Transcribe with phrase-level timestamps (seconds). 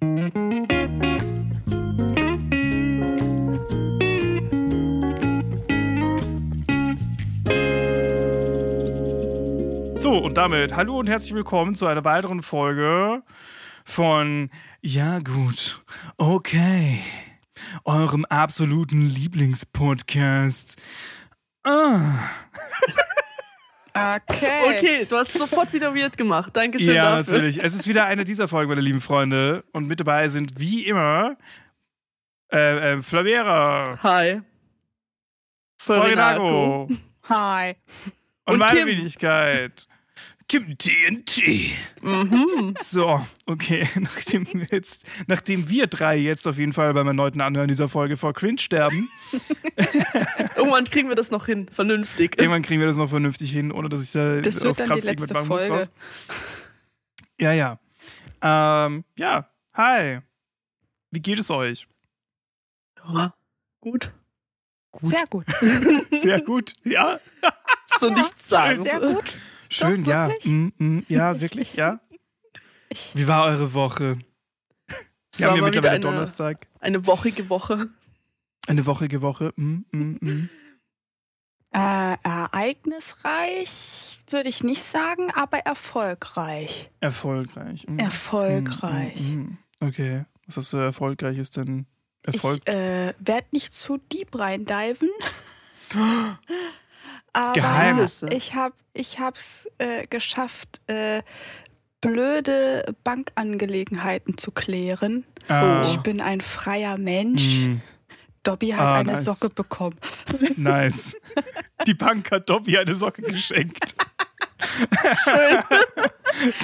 [0.00, 0.06] So,
[10.16, 13.22] und damit hallo und herzlich willkommen zu einer weiteren Folge
[13.84, 14.48] von
[14.80, 15.84] Ja gut,
[16.16, 17.00] okay,
[17.84, 20.80] eurem absoluten Lieblingspodcast.
[21.62, 22.00] Ah.
[24.28, 24.76] Okay.
[24.78, 26.54] Okay, du hast sofort wieder weird gemacht.
[26.56, 27.34] Dankeschön Ja, dafür.
[27.34, 27.62] natürlich.
[27.62, 29.64] Es ist wieder eine dieser Folgen, meine lieben Freunde.
[29.72, 31.36] Und mit dabei sind wie immer
[32.52, 34.40] äh, äh, Flavera, Hi.
[35.80, 36.88] Florinago
[37.28, 37.76] Hi.
[38.44, 38.88] und, Und meine Kim.
[38.88, 39.86] Wenigkeit.
[40.50, 41.76] Kim TNT.
[42.02, 42.74] Mhm.
[42.82, 43.88] So, okay.
[44.00, 48.16] Nachdem wir, jetzt, nachdem wir drei jetzt auf jeden Fall beim erneuten Anhören dieser Folge
[48.16, 49.08] vor Cringe sterben,
[50.56, 51.68] Irgendwann kriegen wir das noch hin.
[51.70, 52.36] Vernünftig.
[52.36, 54.86] irgendwann kriegen wir das noch vernünftig hin, ohne dass ich da Das auf wird dann
[54.86, 55.46] die Krampf letzte muss.
[55.46, 55.72] Folge.
[55.72, 55.90] raus.
[57.38, 57.78] Ja, ja.
[58.42, 60.18] Ähm, ja, hi.
[61.12, 61.86] Wie geht es euch?
[63.08, 63.34] Ja,
[63.80, 64.12] gut.
[65.00, 65.46] Sehr gut.
[66.10, 66.72] Sehr gut.
[66.82, 67.20] Ja.
[68.00, 68.82] So nichts sagen.
[68.82, 69.32] Sehr gut.
[69.70, 70.28] Schön, Doch, ja.
[70.44, 72.00] Mm, mm, ja, wirklich, ja.
[73.14, 74.18] Wie war eure Woche?
[75.36, 76.66] Wir haben ja mittlerweile eine, Donnerstag.
[76.80, 77.88] eine wochige Woche.
[78.66, 79.52] Eine wochige Woche.
[79.56, 80.50] Mm, mm, mm.
[81.72, 86.90] Äh, ereignisreich würde ich nicht sagen, aber erfolgreich.
[86.98, 87.86] Erfolgreich.
[87.88, 88.00] Mm.
[88.00, 89.20] Erfolgreich.
[89.20, 89.58] Mm, mm, mm.
[89.86, 90.24] Okay.
[90.46, 91.86] Was hast du erfolgreiches denn?
[92.24, 92.60] Erfolg?
[92.66, 95.10] Ich äh, werde nicht zu deep reindiven.
[97.32, 98.06] aber geheim.
[98.30, 101.22] ich habe ich hab's äh, geschafft, äh,
[102.00, 105.24] blöde Bankangelegenheiten zu klären.
[105.48, 105.80] Ah.
[105.84, 107.66] Ich bin ein freier Mensch.
[107.66, 107.80] Mm,
[108.42, 109.24] Dobby hat Ah, eine nice.
[109.24, 109.96] Socke bekommen.
[110.56, 111.16] nice.
[111.86, 113.94] Die Bank hat Dobby eine Socke geschenkt.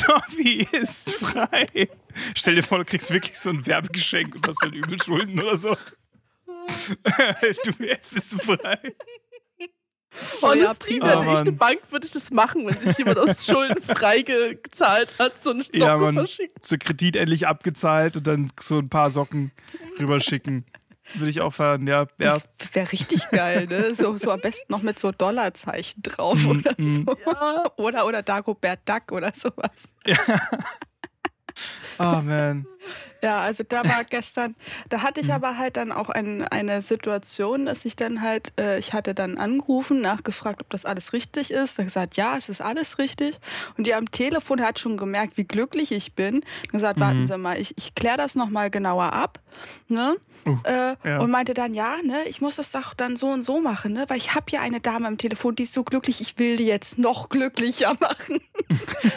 [0.06, 1.66] Dobby ist frei.
[2.34, 5.56] Stell dir vor, du kriegst wirklich so ein Werbegeschenk und hast dann übel Schulden oder
[5.56, 5.76] so.
[7.64, 8.78] du, jetzt bist du frei.
[10.42, 11.52] Honestly, wäre Oh, ich eine.
[11.52, 15.62] Bank, würde ich das machen, wenn sich jemand aus Schulden frei gezahlt hat, so eine
[15.62, 16.14] Socke Ja, Mann.
[16.14, 16.64] verschickt.
[16.64, 19.52] So Kredit endlich abgezahlt und dann so ein paar Socken
[19.98, 20.64] rüberschicken.
[21.14, 22.06] Würde ich auch fahren, ja.
[22.20, 22.36] ja.
[22.38, 23.94] Das wäre richtig geil, ne?
[23.94, 27.04] So, so am besten noch mit so Dollarzeichen drauf Mm, oder mm.
[27.06, 27.16] so.
[27.26, 27.64] Ja.
[27.76, 29.88] Oder, oder Dagobert Duck oder sowas.
[32.00, 32.66] Oh man.
[33.22, 34.54] Ja, also da war gestern,
[34.88, 38.78] da hatte ich aber halt dann auch ein, eine Situation, dass ich dann halt, äh,
[38.78, 41.78] ich hatte dann angerufen, nachgefragt, ob das alles richtig ist.
[41.78, 43.38] Dann gesagt, ja, es ist alles richtig.
[43.76, 46.40] Und die am Telefon hat schon gemerkt, wie glücklich ich bin.
[46.40, 47.28] Dann gesagt, warten Mhm.
[47.28, 49.40] Sie mal, ich, ich kläre das nochmal genauer ab.
[49.88, 50.16] Ne?
[50.46, 51.18] Uh, äh, ja.
[51.18, 54.04] Und meinte dann, ja, ne, ich muss das doch dann so und so machen, ne?
[54.08, 56.66] Weil ich habe ja eine Dame am Telefon, die ist so glücklich, ich will die
[56.66, 58.38] jetzt noch glücklicher machen.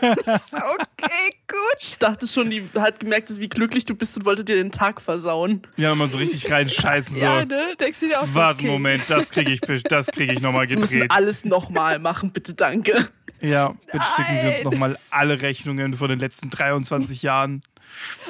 [0.50, 1.80] So, okay, gut.
[1.82, 5.02] Ich dachte schon, die hat gemerkt, wie glücklich du bist und wollte dir den Tag
[5.02, 5.62] versauen.
[5.78, 7.18] Ja, immer so richtig reinscheißen.
[7.18, 7.24] So.
[7.26, 7.76] Ja, ne?
[7.80, 8.72] Denkst du dir auch so, Warte, okay.
[8.72, 11.12] Moment, das kriege ich, das krieg ich nochmal Sie müssen gedreht.
[11.12, 13.10] alles nochmal machen, bitte danke.
[13.42, 14.64] Ja, bitte schicken Sie uns Nein.
[14.64, 17.62] nochmal alle Rechnungen von den letzten 23 Jahren.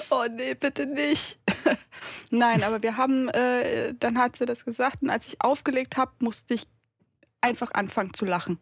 [0.10, 1.40] Oh nee, bitte nicht.
[2.30, 6.12] Nein, aber wir haben, äh, dann hat sie das gesagt und als ich aufgelegt habe,
[6.20, 6.68] musste ich
[7.42, 8.60] einfach anfangen zu lachen.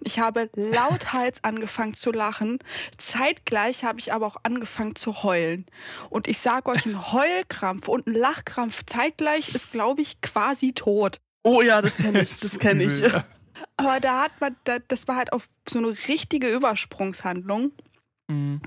[0.00, 2.58] Ich habe lauthals angefangen zu lachen.
[2.96, 5.66] Zeitgleich habe ich aber auch angefangen zu heulen.
[6.08, 11.20] Und ich sage euch, ein Heulkrampf und ein Lachkrampf zeitgleich ist, glaube ich, quasi tot.
[11.42, 13.02] Oh ja, das kenne ich, das kenne ich.
[13.76, 17.72] Aber da hat man, da, das war halt auf so eine richtige Übersprungshandlung.
[18.30, 18.60] Mhm.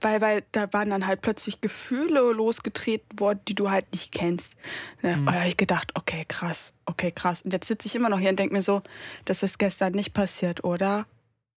[0.00, 4.54] Weil, weil da waren dann halt plötzlich Gefühle losgetreten worden, die du halt nicht kennst.
[5.02, 5.26] Ja, Mhm.
[5.28, 7.42] Und da habe ich gedacht, okay, krass, okay, krass.
[7.42, 8.82] Und jetzt sitze ich immer noch hier und denke mir so,
[9.26, 11.06] das ist gestern nicht passiert, oder?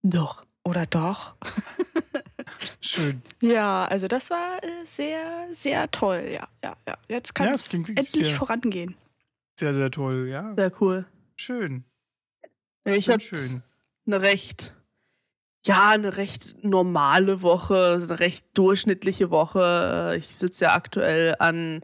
[0.03, 0.46] Doch.
[0.66, 1.35] Oder doch?
[2.81, 3.22] Schön.
[3.41, 6.47] Ja, also das war äh, sehr, sehr toll, ja.
[6.63, 6.97] ja, ja.
[7.09, 8.95] Jetzt kann Ja, es endlich sehr- vorangehen.
[9.59, 10.53] Sehr, sehr toll, ja.
[10.56, 11.06] Sehr cool.
[11.35, 11.84] Schön.
[12.85, 13.62] Ja, ich hatte schön.
[14.06, 14.74] eine recht,
[15.66, 20.16] ja, eine recht normale Woche, eine recht durchschnittliche Woche.
[20.18, 21.81] Ich sitze ja aktuell an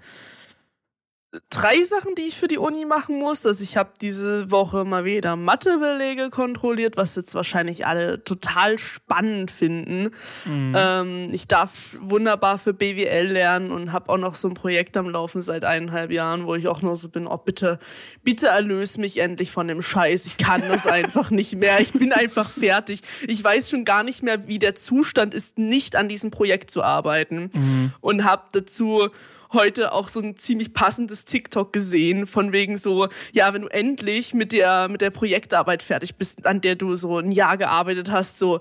[1.49, 3.45] drei Sachen, die ich für die Uni machen muss.
[3.45, 9.51] Also ich habe diese Woche mal wieder Mathebelege kontrolliert, was jetzt wahrscheinlich alle total spannend
[9.51, 10.09] finden.
[10.45, 10.75] Mhm.
[10.75, 15.07] Ähm, ich darf wunderbar für BWL lernen und habe auch noch so ein Projekt am
[15.09, 17.79] Laufen seit eineinhalb Jahren, wo ich auch nur so bin, oh bitte,
[18.23, 20.25] bitte erlöse mich endlich von dem Scheiß.
[20.25, 21.79] Ich kann das einfach nicht mehr.
[21.79, 23.01] Ich bin einfach fertig.
[23.27, 26.81] Ich weiß schon gar nicht mehr, wie der Zustand ist, nicht an diesem Projekt zu
[26.81, 27.51] arbeiten.
[27.53, 27.93] Mhm.
[28.01, 29.09] Und habe dazu
[29.51, 34.33] heute auch so ein ziemlich passendes TikTok gesehen, von wegen so, ja, wenn du endlich
[34.33, 38.37] mit der, mit der Projektarbeit fertig bist, an der du so ein Jahr gearbeitet hast,
[38.39, 38.59] so,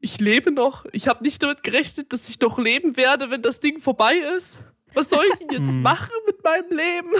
[0.00, 3.60] ich lebe noch, ich habe nicht damit gerechnet, dass ich noch leben werde, wenn das
[3.60, 4.56] Ding vorbei ist.
[4.94, 5.82] Was soll ich denn jetzt Hm.
[5.82, 7.10] machen mit meinem Leben?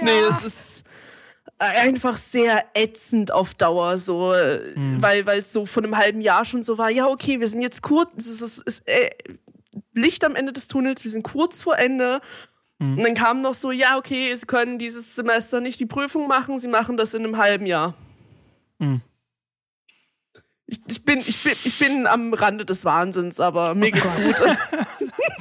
[0.00, 0.84] Nee, das ist
[1.58, 5.02] einfach sehr ätzend auf Dauer, so, äh, Hm.
[5.02, 7.60] weil weil es so von einem halben Jahr schon so war, ja, okay, wir sind
[7.60, 9.10] jetzt kurz, es ist, es ist äh,
[9.92, 12.20] Licht am Ende des Tunnels, wir sind kurz vor Ende.
[12.78, 12.98] Hm.
[12.98, 16.58] Und dann kam noch so, ja, okay, sie können dieses Semester nicht die Prüfung machen,
[16.58, 17.94] sie machen das in einem halben Jahr.
[18.78, 19.00] Hm.
[20.66, 24.58] Ich, ich, bin, ich, bin, ich bin am Rande des Wahnsinns, aber mir geht's gut.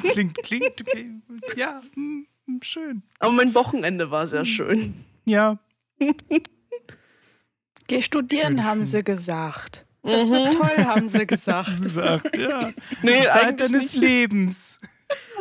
[0.02, 1.24] Das klingt, klingt, klingt
[1.58, 3.04] ja, hm, hm, schön.
[3.20, 5.04] Aber mein Wochenende war sehr schön.
[5.26, 5.60] Ja,
[7.88, 8.86] Geh studieren, Schön, haben schön.
[8.86, 9.86] sie gesagt.
[10.04, 11.82] Das wird toll, haben sie gesagt.
[11.84, 12.60] gesagt, ja.
[13.02, 13.96] Nee, Die Zeit eigentlich deines nicht.
[13.96, 14.80] Lebens.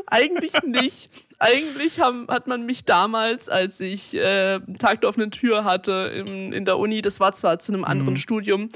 [0.07, 1.11] Eigentlich nicht.
[1.39, 6.53] Eigentlich haben, hat man mich damals, als ich äh, Tag der offenen Tür hatte in,
[6.53, 8.19] in der Uni, das war zwar zu einem anderen Mhm.
[8.19, 8.69] Studium,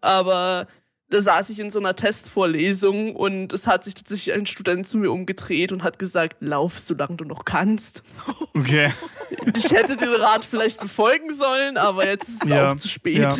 [0.00, 0.66] aber
[1.10, 4.96] da saß ich in so einer Testvorlesung und es hat sich tatsächlich ein Student zu
[4.96, 8.02] mir umgedreht und hat gesagt, lauf, solange du noch kannst.
[8.54, 8.90] Okay.
[9.56, 13.18] Ich hätte den Rat vielleicht befolgen sollen, aber jetzt ist es Ja, auch zu spät.
[13.18, 13.36] ja.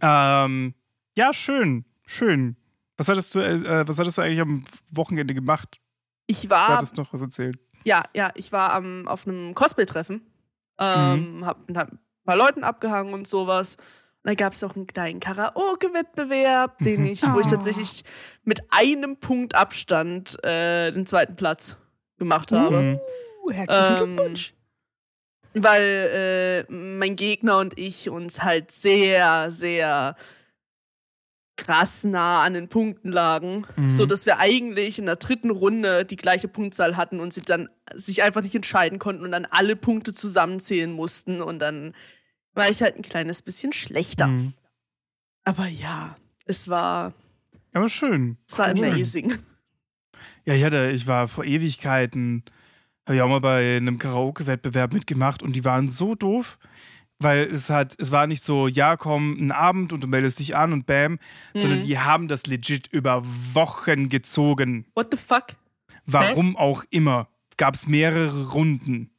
[0.00, 0.74] Ähm,
[1.16, 2.56] ja, schön, schön.
[2.96, 5.80] Was hattest du, äh, was hattest du eigentlich am Wochenende gemacht?
[6.26, 7.58] Ich Du war hattest noch was erzählt.
[7.84, 10.22] Ja, ja, ich war am, auf einem Cosplay-Treffen.
[10.78, 13.76] Ähm, hab, hab ein paar Leuten abgehangen und sowas.
[14.22, 17.06] Und da gab es auch einen kleinen Karaoke-Wettbewerb, den Mhm.
[17.06, 17.50] ich, wo ich Oh.
[17.50, 18.04] tatsächlich
[18.42, 21.76] mit einem Punkt Abstand äh, den zweiten Platz
[22.18, 22.80] gemacht habe.
[22.80, 23.00] Mhm.
[23.44, 24.53] Uh, herzlichen Ähm, Glückwunsch.
[25.54, 30.16] Weil äh, mein Gegner und ich uns halt sehr, sehr
[31.56, 33.88] krass nah an den Punkten lagen, Mhm.
[33.90, 37.68] so dass wir eigentlich in der dritten Runde die gleiche Punktzahl hatten und sie dann
[37.94, 41.94] sich einfach nicht entscheiden konnten und dann alle Punkte zusammenzählen mussten und dann
[42.54, 44.26] war ich halt ein kleines bisschen schlechter.
[44.26, 44.54] Mhm.
[45.44, 46.16] Aber ja,
[46.46, 47.12] es war,
[47.72, 48.36] Aber schön.
[48.50, 48.86] es war Cool.
[48.86, 49.38] amazing.
[50.44, 52.42] Ja, ich hatte, ich war vor Ewigkeiten,
[53.06, 56.58] habe ich auch mal bei einem Karaoke-Wettbewerb mitgemacht und die waren so doof,
[57.18, 60.56] weil es hat, es war nicht so, ja, komm, ein Abend und du meldest dich
[60.56, 61.18] an und bam,
[61.54, 61.82] sondern Mhm.
[61.84, 63.22] die haben das legit über
[63.54, 64.86] Wochen gezogen.
[64.94, 65.46] What the fuck?
[66.06, 67.28] Warum auch immer.
[67.56, 69.10] Gab es mehrere Runden.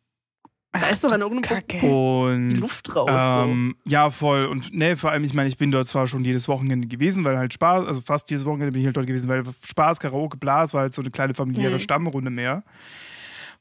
[0.73, 1.79] Da ist doch an irgendeinem Kacke.
[1.85, 3.45] Und die Luft raus.
[3.47, 4.45] Ähm, ja, voll.
[4.47, 7.37] Und ne, vor allem, ich meine, ich bin dort zwar schon jedes Wochenende gewesen, weil
[7.37, 10.63] halt Spaß, also fast jedes Wochenende bin ich halt dort gewesen, weil Spaß, Karaoke, bla,
[10.65, 11.79] es war halt so eine kleine familiäre Mhm.
[11.79, 12.63] Stammrunde mehr.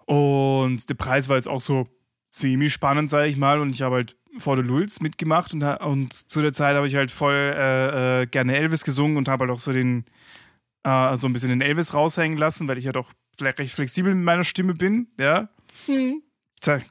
[0.07, 1.87] Und der Preis war jetzt auch so
[2.31, 3.61] semi-spannend, sage ich mal.
[3.61, 6.97] Und ich habe halt vor der Lulz mitgemacht und, und zu der Zeit habe ich
[6.97, 10.05] halt voll äh, äh, gerne Elvis gesungen und habe halt auch so den,
[10.83, 14.15] äh, so ein bisschen den Elvis raushängen lassen, weil ich halt auch vielleicht recht flexibel
[14.15, 15.49] mit meiner Stimme bin, ja.
[15.87, 16.23] Hm.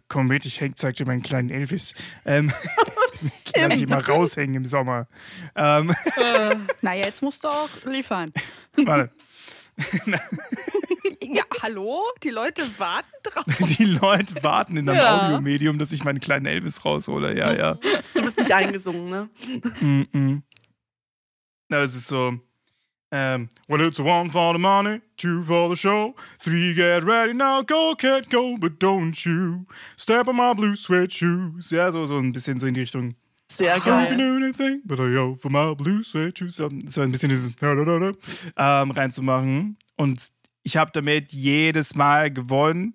[0.08, 1.96] Komm mit, ich häng, zeig dir meinen kleinen Elvis.
[2.26, 2.52] Ähm,
[3.56, 5.08] lass ich mal raushängen im Sommer.
[5.56, 8.32] Ähm, Äh, Naja, jetzt musst du auch liefern.
[8.86, 9.12] warte.
[11.24, 12.04] Ja, hallo?
[12.24, 13.46] Die Leute warten drauf.
[13.78, 15.26] Die Leute warten in einem Ja.
[15.26, 17.38] Audiomedium, dass ich meinen kleinen Elvis raushole.
[17.38, 17.78] Ja, ja.
[18.14, 19.30] du bist nicht eingesungen, ne?
[19.82, 20.42] Mm -mm.
[21.70, 22.40] Na, es ist so.
[23.12, 27.34] Ähm, well, it's a one for the money, two for the show, three get ready
[27.34, 29.66] now, go cat go, but don't you
[29.98, 31.70] step on my blue sweat shoes.
[31.70, 33.16] Ja, so, so ein bisschen so in die Richtung.
[33.58, 34.10] Sehr geil.
[36.50, 37.52] So so ein bisschen dieses
[38.58, 39.78] ähm, reinzumachen.
[39.96, 40.30] Und
[40.64, 42.94] ich habe damit jedes Mal gewonnen.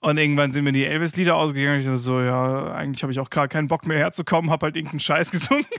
[0.00, 1.80] Und irgendwann sind mir die Elvis-Lieder ausgegangen.
[1.80, 4.76] Ich dachte so, ja, eigentlich habe ich auch gar keinen Bock mehr herzukommen, habe halt
[4.76, 5.66] irgendeinen Scheiß gesungen.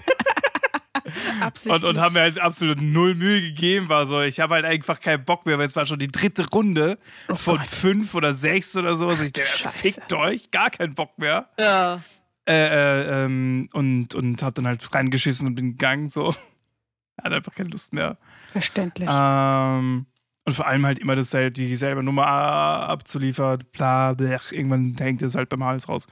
[1.65, 3.89] Und, und haben mir halt absolut null Mühe gegeben.
[3.89, 6.45] War so, ich habe halt einfach keinen Bock mehr, weil es war schon die dritte
[6.51, 6.99] Runde
[7.33, 7.65] von Gott.
[7.65, 9.07] fünf oder sechs oder so.
[9.07, 9.77] Also ich dachte, Scheiße.
[9.79, 11.49] fickt euch, gar keinen Bock mehr.
[11.57, 12.01] Ja.
[12.49, 16.33] Äh, äh, ähm, und, und hab dann halt reingeschissen und bin gegangen, so.
[17.21, 18.17] Hat einfach keine Lust mehr.
[18.51, 19.07] Verständlich.
[19.11, 20.07] Ähm,
[20.45, 25.49] und vor allem halt immer dasselbe, dieselbe Nummer abzuliefern, bla, blech, irgendwann hängt es halt
[25.49, 26.07] beim Hals raus.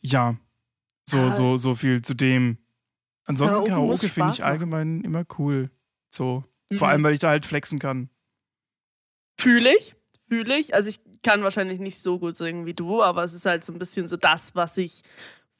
[0.00, 0.36] Ja,
[1.06, 2.56] so, Ja, so, so viel zu dem.
[3.24, 5.70] Ansonsten Karaoke Karaoke finde ich allgemein immer cool.
[6.08, 6.44] So.
[6.70, 6.76] Mhm.
[6.76, 8.08] Vor allem, weil ich da halt flexen kann.
[9.38, 9.94] Fühle ich,
[10.28, 10.74] fühle ich.
[10.74, 13.72] Also ich kann wahrscheinlich nicht so gut singen wie du, aber es ist halt so
[13.72, 15.02] ein bisschen so das, was ich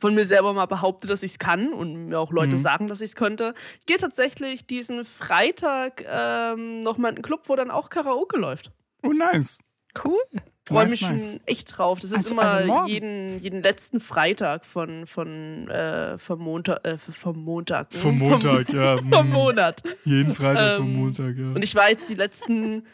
[0.00, 2.60] von mir selber mal behaupte, dass ich es kann und mir auch Leute Mhm.
[2.60, 3.54] sagen, dass ich es könnte.
[3.80, 8.72] Ich gehe tatsächlich diesen Freitag ähm, nochmal in einen Club, wo dann auch Karaoke läuft.
[9.02, 9.60] Oh, nice.
[10.04, 10.18] cool.
[10.66, 11.30] Freue Nice, mich nice.
[11.32, 11.98] schon echt drauf.
[12.00, 16.96] Das ist Also- immer also jeden, jeden letzten Freitag von, von, äh, vom, Montag, äh,
[16.96, 17.92] vom Montag.
[17.92, 18.96] Vom Montag, ja.
[18.98, 19.32] Vom, vom mm.
[19.32, 19.82] Monat.
[20.04, 21.46] Jeden Freitag vom Ähm, Montag, ja.
[21.46, 22.86] Und ich war jetzt die letzten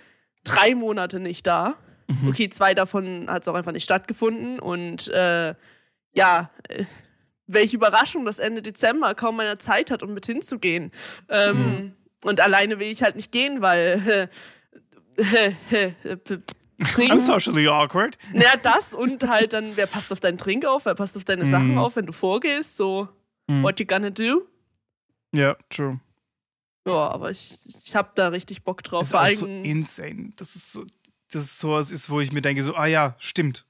[0.44, 1.74] drei Monate nicht da.
[2.08, 2.28] Mhm.
[2.28, 4.58] Okay, zwei davon hat es auch einfach nicht stattgefunden.
[4.58, 5.54] Und äh,
[6.16, 6.84] ja, äh,
[7.46, 10.90] welche Überraschung, dass Ende Dezember kaum meiner Zeit hat, um mit hinzugehen.
[11.28, 11.92] Ähm,
[12.24, 14.28] Und alleine will ich halt nicht gehen, weil
[15.16, 15.52] äh,
[16.78, 18.18] I'm socially awkward.
[18.34, 21.44] Ja, das und halt dann, wer passt auf deinen Trink auf, wer passt auf deine
[21.44, 21.50] Mhm.
[21.50, 23.08] Sachen auf, wenn du vorgehst, so,
[23.48, 23.62] Mhm.
[23.62, 24.42] what you gonna do?
[25.32, 26.00] Ja, true.
[26.86, 29.08] Ja, aber ich, ich hab da richtig Bock drauf.
[29.08, 30.32] Das ist so insane.
[30.36, 30.84] Das ist so,
[31.30, 33.65] das ist so was ist, wo ich mir denke, so, ah ja, stimmt.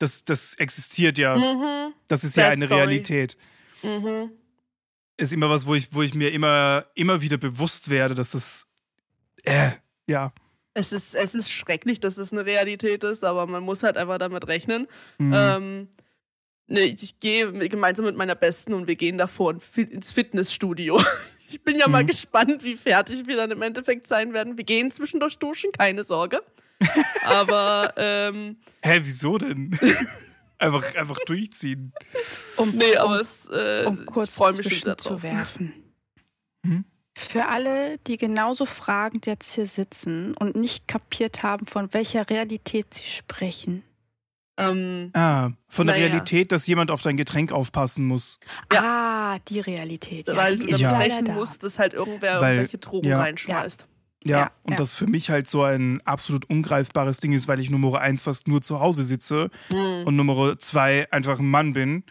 [0.00, 1.36] Das, das existiert ja.
[1.36, 2.80] mhm, Das ist ja Sad eine story.
[2.80, 3.36] Realität.
[3.82, 4.32] mhm.
[5.16, 8.66] Ist immer was, wo ich, wo ich mir immer, immer wieder bewusst werde, dass das,
[9.44, 9.70] äh,
[10.06, 10.32] ja.
[10.72, 14.16] Es ist, es ist schrecklich, dass es eine Realität ist, aber man muss halt einfach
[14.18, 14.86] damit rechnen.
[15.18, 15.32] Mhm.
[15.36, 15.88] Ähm,
[16.68, 21.02] ne, ich gehe gemeinsam mit meiner Besten und wir gehen davor ins Fitnessstudio.
[21.52, 22.06] Ich bin ja mal Mhm.
[22.06, 24.56] gespannt, wie fertig wir dann im Endeffekt sein werden.
[24.56, 26.44] Wir gehen zwischendurch duschen, keine Sorge.
[27.24, 29.78] Aber ähm, Hä, wieso denn?
[30.58, 31.92] einfach, einfach durchziehen.
[32.56, 35.72] Um, nee, um, aber es, äh, um kurz ich zu werfen.
[36.64, 36.84] Hm?
[37.16, 42.94] Für alle, die genauso fragend jetzt hier sitzen und nicht kapiert haben, von welcher Realität
[42.94, 43.82] sie sprechen.
[44.58, 46.06] Ähm, Ah, von der Naja.
[46.08, 48.38] Realität, dass jemand auf dein Getränk aufpassen muss.
[48.70, 50.28] Ah, die Realität.
[50.28, 50.96] Ja, weil die du Ja.
[50.98, 51.32] rechnen da.
[51.32, 53.18] musst, dass halt irgendwer Weil- irgendwelche Drogen ja.
[53.20, 53.82] reinschmeißt.
[53.82, 53.86] Ja,
[54.24, 54.76] Ja, und ja.
[54.76, 58.48] das für mich halt so ein absolut ungreifbares Ding ist, weil ich Nummer eins fast
[58.48, 60.06] nur zu Hause sitze Mhm.
[60.06, 62.04] und Nummer zwei einfach ein Mann bin.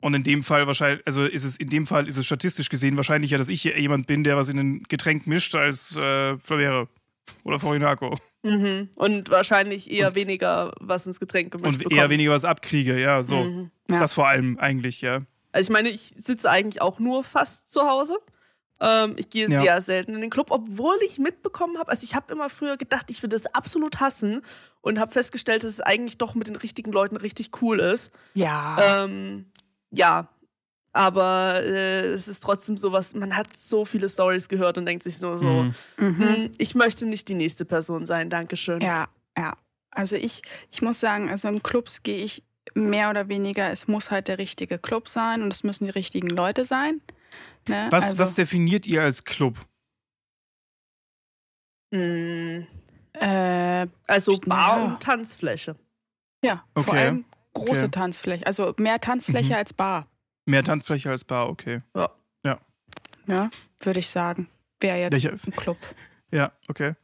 [0.00, 2.96] Und in dem Fall wahrscheinlich, also ist es in dem Fall ist es statistisch gesehen
[2.96, 6.88] wahrscheinlicher, dass ich hier jemand bin, der was in ein Getränk mischt, als äh, Flavere
[7.44, 8.16] oder Forinako.
[8.44, 8.88] Mhm.
[8.96, 11.96] Und wahrscheinlich eher Und- weniger was ins Getränk gemischt Und bekommst.
[11.98, 13.42] eher weniger was abkriege, ja, so.
[13.44, 13.70] Mhm.
[13.90, 13.98] Ja.
[14.00, 15.22] Das vor allem eigentlich, ja.
[15.52, 18.18] Also ich meine, ich sitze eigentlich auch nur fast zu Hause.
[18.80, 19.60] Ähm, ich gehe Ja.
[19.60, 23.06] sehr selten in den Club, obwohl ich mitbekommen habe, also ich habe immer früher gedacht,
[23.10, 24.42] ich würde das absolut hassen
[24.82, 28.12] und habe festgestellt, dass es eigentlich doch mit den richtigen Leuten richtig cool ist.
[28.34, 29.04] Ja.
[29.04, 29.46] Ähm,
[29.90, 30.28] ja,
[30.92, 35.20] aber äh, es ist trotzdem sowas, man hat so viele Stories gehört und denkt sich
[35.20, 35.74] nur so, Mhm.
[35.98, 36.18] mhm.
[36.18, 38.80] hm, ich möchte nicht die nächste Person sein, Dankeschön.
[38.80, 39.56] Ja, ja.
[39.90, 42.44] Also ich, ich muss sagen, also im Clubs gehe ich
[42.74, 46.28] mehr oder weniger, es muss halt der richtige Club sein und es müssen die richtigen
[46.28, 47.00] Leute sein.
[47.68, 47.88] Ne?
[47.90, 49.56] Was, also, was definiert ihr als Club?
[51.94, 52.66] Hm,
[53.14, 54.84] äh, also Bar Ja.
[54.84, 55.76] und Tanzfläche.
[56.44, 57.90] ja, vor Okay, allem große okay.
[57.90, 59.58] Tanzfläche, also mehr Tanzfläche Mhm.
[59.58, 60.06] als Bar,
[60.46, 61.82] Mehr Tanzfläche als Bar, okay.
[63.26, 63.50] ne?
[63.80, 64.48] würde ich sagen.
[64.80, 65.76] Wäre jetzt Welche- ein Club.
[66.30, 66.94] Ja, okay.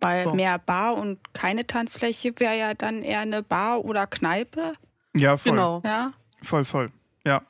[0.00, 0.34] Weil So.
[0.34, 4.74] mehr Bar und keine Tanzfläche wäre ja dann eher eine Bar oder Kneipe.
[5.16, 5.52] Ja, voll.
[5.52, 5.80] Genau.
[5.84, 6.90] Ja, Voll, voll.
[7.24, 7.42] ja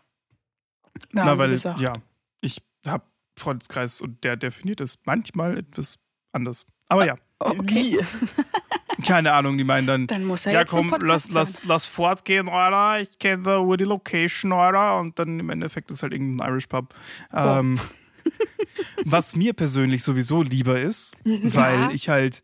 [1.13, 1.81] Na, wie weil, gesagt.
[1.81, 1.93] ja,
[2.41, 3.05] ich habe
[3.39, 5.99] Freundeskreis und der definiert es manchmal etwas
[6.33, 6.67] anders.
[6.89, 9.03] Aber ja, Okay, Wie?
[9.07, 12.49] keine Ahnung, die meinen dann, dann muss er ja jetzt komm, lass, lass, lass fortgehen,
[12.49, 16.49] Alter, ich kenne da nur die Location, Alter, und dann im Endeffekt ist halt irgendein
[16.51, 16.93] Irish Pub.
[17.33, 17.79] Ähm,
[19.05, 21.91] was mir persönlich sowieso lieber ist, weil Ja.
[21.91, 22.43] ich halt,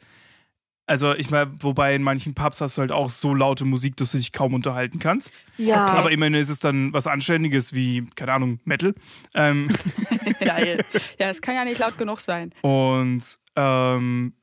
[0.87, 4.12] also ich meine, wobei in manchen Pubs hast du halt auch so laute Musik, dass
[4.12, 5.43] du dich kaum unterhalten kannst.
[5.57, 8.95] Ja, Aber immerhin ist es dann was Anständiges wie, keine Ahnung, Metal.
[9.35, 9.69] Ähm,
[10.41, 10.85] geil.
[11.19, 12.53] Ja, es kann ja nicht laut genug sein.
[12.61, 14.35] Und ähm,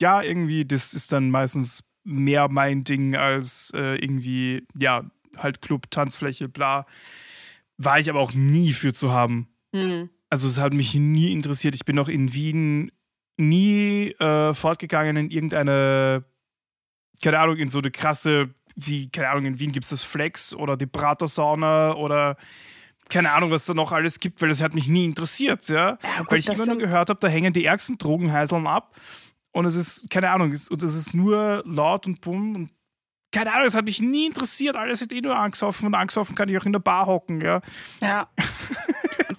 [0.00, 5.04] ja, irgendwie, das ist dann meistens mehr mein Ding als äh, irgendwie, ja,
[5.36, 6.86] halt Club, Tanzfläche, bla.
[7.76, 9.48] War ich aber auch nie für zu haben.
[9.74, 10.08] Hm.
[10.30, 11.74] Also es hat mich nie interessiert.
[11.74, 12.90] Ich bin noch in Wien
[13.48, 16.24] nie äh, fortgegangen in irgendeine,
[17.22, 20.54] keine Ahnung, in so eine krasse, wie, keine Ahnung, in Wien gibt es das Flex
[20.54, 22.36] oder die Pratersauna oder
[23.08, 25.98] keine Ahnung, was da noch alles gibt, weil das hat mich nie interessiert, ja.
[26.02, 28.96] Ja, gut, weil ich immer nur gehört habe, da hängen die ärgsten Drogenheiseln ab
[29.52, 32.70] und es ist, keine Ahnung, es, und es ist nur laut und bumm und
[33.32, 36.48] keine Ahnung, es hat mich nie interessiert, alles ist eh nur angesoffen und angesoffen kann
[36.48, 37.60] ich auch in der Bar hocken, ja.
[38.00, 38.28] Ja.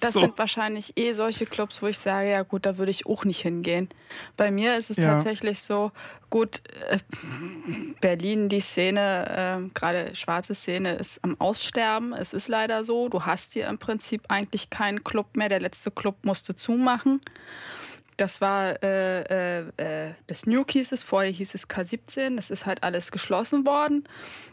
[0.04, 0.20] Das So.
[0.20, 3.40] sind wahrscheinlich eh solche Clubs, wo ich sage, ja gut, da würde ich auch nicht
[3.40, 3.88] hingehen.
[4.36, 5.14] Bei mir ist es Ja.
[5.14, 5.90] tatsächlich so,
[6.30, 6.98] gut, äh,
[8.00, 12.12] Berlin, die Szene, äh, gerade schwarze Szene, ist am Aussterben.
[12.12, 13.08] Es ist leider so.
[13.08, 15.48] Du hast hier im Prinzip eigentlich keinen Club mehr.
[15.48, 17.20] Der letzte Club musste zumachen.
[18.16, 22.66] Das war äh, äh, äh, das New hieß es, vorher hieß es K17, das ist
[22.66, 24.04] halt alles geschlossen worden.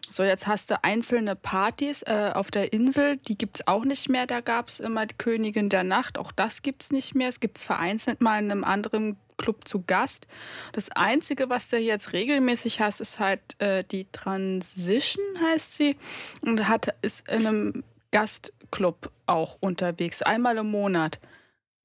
[0.10, 4.10] So, jetzt hast du einzelne Partys äh, auf der Insel, die gibt es auch nicht
[4.10, 4.28] mehr.
[4.28, 7.30] Da gab es immer die Königin der Nacht, auch das gibt es nicht mehr.
[7.30, 10.28] Es gibt es vereinzelt mal in einem anderen Club zu Gast.
[10.72, 15.98] Das Einzige, was du jetzt regelmäßig hast, ist halt äh, die Transition, heißt sie.
[16.42, 21.20] Und hat, ist in einem Gastclub auch unterwegs, einmal im Monat.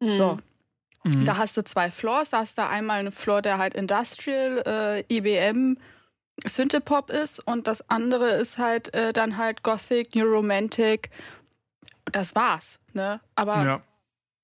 [0.03, 0.13] Hm.
[0.13, 0.39] So,
[1.07, 1.25] Mhm.
[1.25, 2.31] da hast du zwei Floors.
[2.31, 5.79] Da hast du einmal einen Floor, der halt Industrial, äh, IBM,
[6.45, 11.11] Synthepop ist und das andere ist halt äh, dann halt Gothic, New Romantic.
[12.13, 13.21] Das war's, ne?
[13.37, 13.83] Aber ja.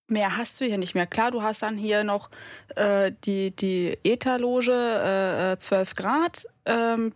[0.08, 1.06] mehr hast du hier nicht mehr.
[1.06, 2.30] Klar, du hast dann hier noch
[2.76, 7.12] äh, die, die Etherloge, äh, 12 Grad, ähm,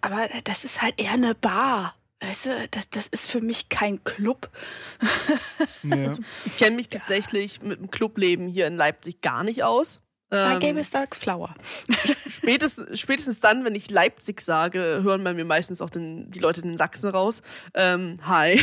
[0.00, 1.94] aber das ist halt eher eine Bar.
[2.20, 4.50] Weißt du, das, das ist für mich kein Club.
[5.82, 6.12] Ja.
[6.44, 10.00] Ich kenne mich tatsächlich mit dem Clubleben hier in Leipzig gar nicht aus.
[10.28, 11.54] Da Ähm, gäbe es Dax Flower.
[12.28, 16.60] spätestens, spätestens dann, wenn ich Leipzig sage, hören bei mir meistens auch den, die Leute
[16.60, 17.42] in den Sachsen raus.
[17.74, 18.60] Ähm, hi.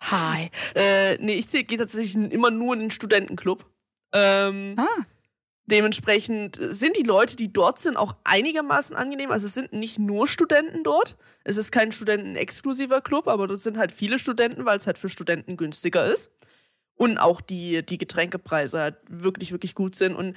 [0.00, 0.50] Hi.
[0.74, 3.64] Äh, nee, ich gehe tatsächlich immer nur in den Studentenclub.
[4.12, 5.04] Ähm, Ah,
[5.70, 9.30] Dementsprechend sind die Leute, die dort sind, auch einigermaßen angenehm.
[9.30, 11.16] Also es sind nicht nur Studenten dort.
[11.44, 15.08] Es ist kein studentenexklusiver Club, aber dort sind halt viele Studenten, weil es halt für
[15.08, 16.30] Studenten günstiger ist.
[16.94, 20.14] Und auch die, die Getränkepreise halt wirklich, wirklich gut sind.
[20.14, 20.36] Und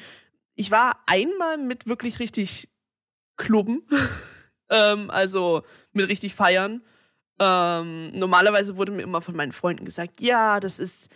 [0.55, 2.69] ich war einmal mit wirklich richtig
[3.35, 3.83] Klubben.
[4.69, 6.83] ähm, also mit richtig feiern.
[7.39, 11.09] Ähm, normalerweise wurde mir immer von meinen Freunden gesagt, ja, das ist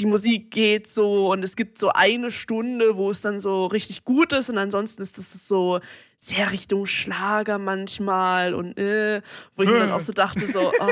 [0.00, 4.04] die Musik geht so und es gibt so eine Stunde, wo es dann so richtig
[4.04, 5.80] gut ist und ansonsten ist das so
[6.16, 9.22] sehr Richtung Schlager manchmal und äh,
[9.56, 10.82] wo ich mir dann auch so dachte so, oh,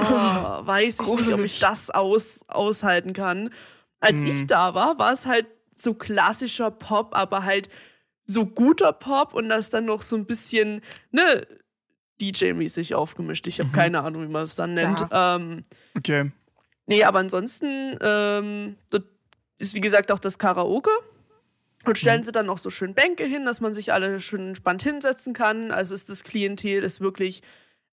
[0.67, 3.51] weiß ich nicht, ob ich das aus, aushalten kann.
[4.01, 4.27] Als Mhm.
[4.27, 7.69] ich da war, war es halt so klassischer Pop, aber halt
[8.25, 10.81] so guter Pop und das dann noch so ein bisschen,
[11.13, 11.47] ne,
[12.21, 13.47] DJ-mäßig aufgemischt.
[13.47, 13.73] Ich habe Mhm.
[13.73, 15.05] keine Ahnung, wie man es dann nennt.
[15.11, 15.65] Ähm,
[15.97, 16.31] Okay.
[16.87, 19.05] Nee, aber ansonsten, ähm, dort
[19.59, 20.90] ist wie gesagt auch das Karaoke.
[21.85, 24.83] Und stellen sie dann noch so schön Bänke hin, dass man sich alle schön entspannt
[24.83, 25.71] hinsetzen kann.
[25.71, 27.43] Also ist das Klientel ist wirklich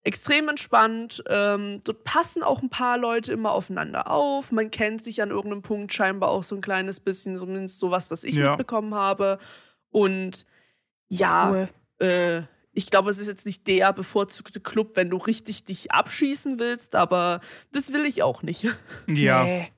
[0.01, 1.23] extrem entspannt.
[1.27, 4.51] Ähm, dort passen auch ein paar Leute immer aufeinander auf.
[4.51, 8.23] Man kennt sich an irgendeinem Punkt scheinbar auch so ein kleines bisschen, zumindest sowas, was
[8.23, 8.51] ich Ja.
[8.51, 9.37] mitbekommen habe.
[9.91, 10.45] Und
[11.09, 11.69] ja, cool.
[12.07, 12.41] äh,
[12.73, 16.95] ich glaube, es ist jetzt nicht der bevorzugte Club, wenn du richtig dich abschießen willst,
[16.95, 17.39] aber
[17.71, 18.67] das will ich auch nicht.
[19.07, 19.43] Ja.
[19.43, 19.71] Nee.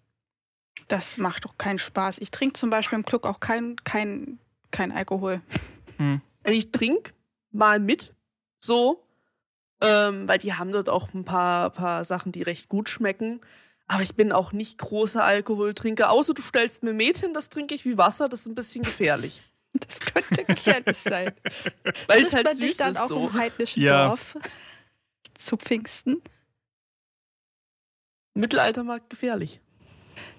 [0.88, 2.20] Das macht doch keinen Spaß.
[2.20, 5.42] Ich trinke zum Beispiel im Club auch kein, kein, kein Alkohol.
[5.98, 6.22] Hm.
[6.44, 7.12] Ich trinke
[7.52, 8.14] mal mit,
[8.60, 9.04] so,
[9.82, 13.42] ähm, weil die haben dort auch ein paar, paar Sachen, die recht gut schmecken.
[13.88, 16.12] Aber ich bin auch nicht großer Alkoholtrinker.
[16.12, 18.84] Außer du stellst mir Met hin, das trinke ich wie Wasser, das ist ein bisschen
[18.84, 19.42] gefährlich.
[19.88, 21.34] Das könnte gefährlich sein.
[22.08, 23.28] Weil es halt man dich süß dann ist auch so.
[23.28, 24.08] im heidnischen Ja.
[24.08, 24.38] Dorf
[25.36, 26.22] zu Pfingsten.
[28.34, 29.60] Mittelaltermarkt gefährlich.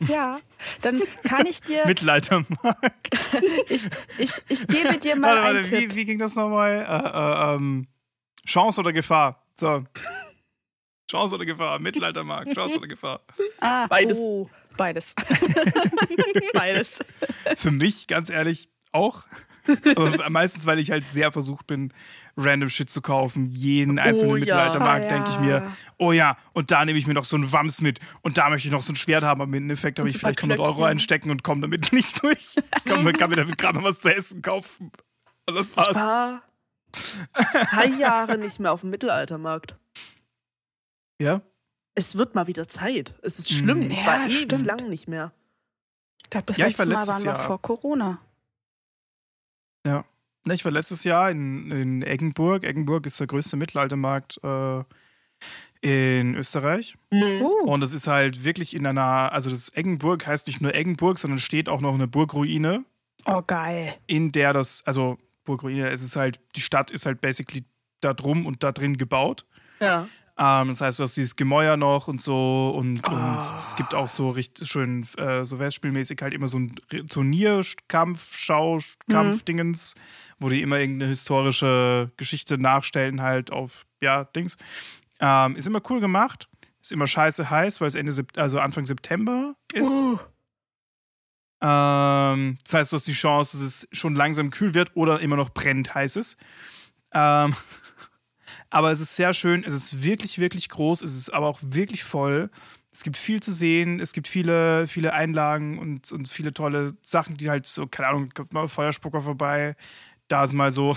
[0.01, 0.41] Ja,
[0.83, 3.31] dann kann ich dir, Mittelaltermarkt.
[3.69, 5.91] ich, ich, ich gebe dir mal Warte, einen warte, Tipp.
[5.93, 6.71] wie, wie ging das nochmal?
[6.73, 7.87] Äh, äh, ähm,
[8.47, 9.47] Chance oder Gefahr?
[9.55, 9.85] So.
[11.11, 11.79] Chance oder Gefahr?
[11.79, 12.55] Mittelaltermarkt.
[12.55, 13.21] Chance oder Gefahr?
[13.61, 14.19] Ah, Beides.
[14.19, 15.15] Oh, beides.
[16.53, 16.99] beides.
[17.57, 19.25] Für mich, ganz ehrlich, auch.
[19.97, 21.93] Aber meistens, weil ich halt sehr versucht bin,
[22.37, 23.47] random Shit zu kaufen.
[23.47, 24.41] Jeden einzelnen Oh ja.
[24.41, 25.43] Mittelaltermarkt Ah, denke ich ja.
[25.43, 28.49] mir, oh ja, und da nehme ich mir noch so einen Wams mit und da
[28.49, 30.61] möchte ich noch so ein Schwert haben, aber im Endeffekt habe ich ein vielleicht 100
[30.61, 32.55] Euro einstecken und komme damit nicht durch.
[32.57, 34.93] Ich kann, kann mir damit gerade noch was zu essen kaufen.
[35.47, 35.95] Und das Ich war's.
[35.97, 36.43] war
[37.53, 39.75] drei Jahre nicht mehr auf dem Mittelaltermarkt.
[41.21, 41.41] Ja?
[41.97, 43.15] Es wird mal wieder Zeit.
[43.23, 43.81] Es ist schlimm.
[43.89, 43.91] Mm.
[43.91, 45.33] Ich Ja, war ewig lang nicht mehr.
[46.23, 47.47] Ich glaube, das Ja, ich letzte war Mal letztes waren wir Jahr.
[47.47, 48.19] vor Corona.
[50.45, 52.65] Ne, Ich war letztes Jahr in, in Eggenburg.
[52.65, 54.85] Eggenburg ist der größte Mittelaltermarkt äh,
[55.81, 56.97] in Österreich.
[57.13, 61.19] Uh, Und das ist halt wirklich in einer, also das Eggenburg heißt nicht nur Eggenburg,
[61.19, 62.85] sondern steht auch noch eine Burgruine,
[63.27, 63.95] oh, geil.
[64.07, 67.65] in der das, also Burgruine, es ist halt, die Stadt ist halt basically
[68.01, 69.47] da drum und da drin gebaut.
[69.81, 70.09] Ja.
[70.39, 73.13] Ähm, das heißt, du hast dieses Gemäuer noch und so und, Oh.
[73.13, 76.75] und es gibt auch so richtig schön, äh, so Festspielmäßig halt immer so ein
[77.09, 78.79] Turnierkampf, Schau,
[79.11, 79.95] Kampfdingens,
[80.39, 84.59] wo die immer irgendeine historische Geschichte nachstellen, halt auf, ja, Dings.
[85.21, 86.49] Ähm, ist immer cool gemacht.
[86.83, 89.91] Ist immer scheiße heiß, weil es Ende Sep also Anfang September ist.
[89.91, 90.19] Uh,
[91.63, 95.37] Ähm, das heißt, du hast die Chance, dass es schon langsam kühl wird oder immer
[95.37, 96.37] noch brennend heiß ist.
[97.13, 97.55] Ähm,
[98.71, 102.05] aber es ist sehr schön, es ist wirklich, wirklich groß, es ist aber auch wirklich
[102.05, 102.51] voll.
[102.93, 107.37] Es gibt viel zu sehen, es gibt viele, viele Einlagen und, und viele tolle Sachen,
[107.37, 109.77] die halt so, keine Ahnung, kommt mal Feuerspucker vorbei.
[110.29, 110.97] Da ist mal so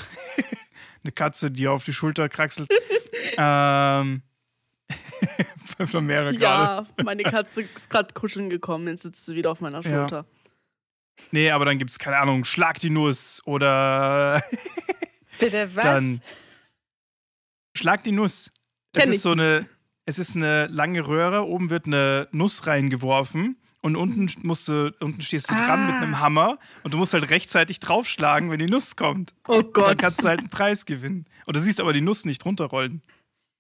[1.03, 2.69] eine Katze, die auf die Schulter kraxelt.
[3.37, 4.21] ähm,
[5.85, 6.39] Flamera gerade.
[6.41, 9.99] Ja, meine Katze ist gerade kuscheln gekommen, jetzt sitzt sie wieder auf meiner Ja.
[9.99, 10.25] Schulter.
[11.31, 14.41] Nee, aber dann gibt es, keine Ahnung, Schlag die Nuss oder
[15.37, 15.83] bitte was?
[15.83, 16.21] dann
[17.79, 18.51] Schlag die Nuss.
[18.93, 19.65] Es Kenn ist ich so eine,
[20.05, 25.21] es ist eine lange Röhre, oben wird eine Nuss reingeworfen und unten musst du, unten
[25.21, 25.85] stehst du dran Ah.
[25.87, 29.33] mit einem Hammer und du musst halt rechtzeitig draufschlagen, wenn die Nuss kommt.
[29.47, 29.97] Oh Und dann Gott.
[29.99, 31.25] kannst du halt einen Preis gewinnen.
[31.45, 33.01] Und du siehst aber die Nuss nicht runterrollen.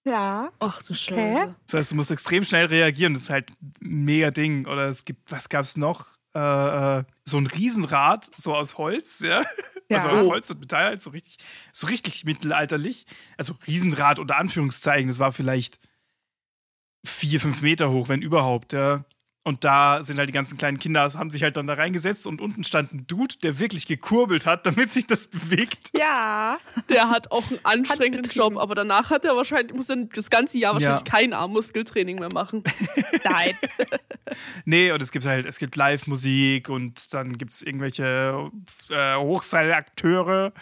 [0.05, 0.51] ja.
[0.59, 1.55] Ach du Scheiße.
[1.67, 3.13] Das heißt, du musst extrem schnell reagieren.
[3.13, 3.51] Das ist halt
[3.81, 4.65] ein mega Ding.
[4.67, 6.17] Oder es gibt, was gab's noch?
[6.35, 9.43] Äh, äh, so ein Riesenrad, so aus Holz, ja.
[9.91, 9.97] Ja.
[9.97, 11.37] Also aus Holz und Metall, halt so richtig,
[11.73, 13.05] so richtig mittelalterlich.
[13.37, 15.79] Also Riesenrad unter Anführungszeichen, das war vielleicht
[17.03, 19.03] vier, fünf Meter hoch, wenn überhaupt, ja.
[19.49, 22.39] Und da sind halt die ganzen kleinen Kinder, haben sich halt dann da reingesetzt und
[22.39, 25.89] unten stand ein Dude, der wirklich gekurbelt hat, damit sich das bewegt.
[25.97, 26.59] Ja.
[26.87, 28.31] Der hat auch einen anstrengenden.
[28.31, 31.11] Job, aber danach hat er wahrscheinlich, muss er das ganze Jahr wahrscheinlich Ja.
[31.11, 32.63] kein Armmuskeltraining mehr machen.
[33.23, 33.55] Nein.
[34.65, 38.51] Nee, und es gibt halt, es gibt Live-Musik und dann gibt es irgendwelche
[38.91, 40.53] äh, Hochseilakteure,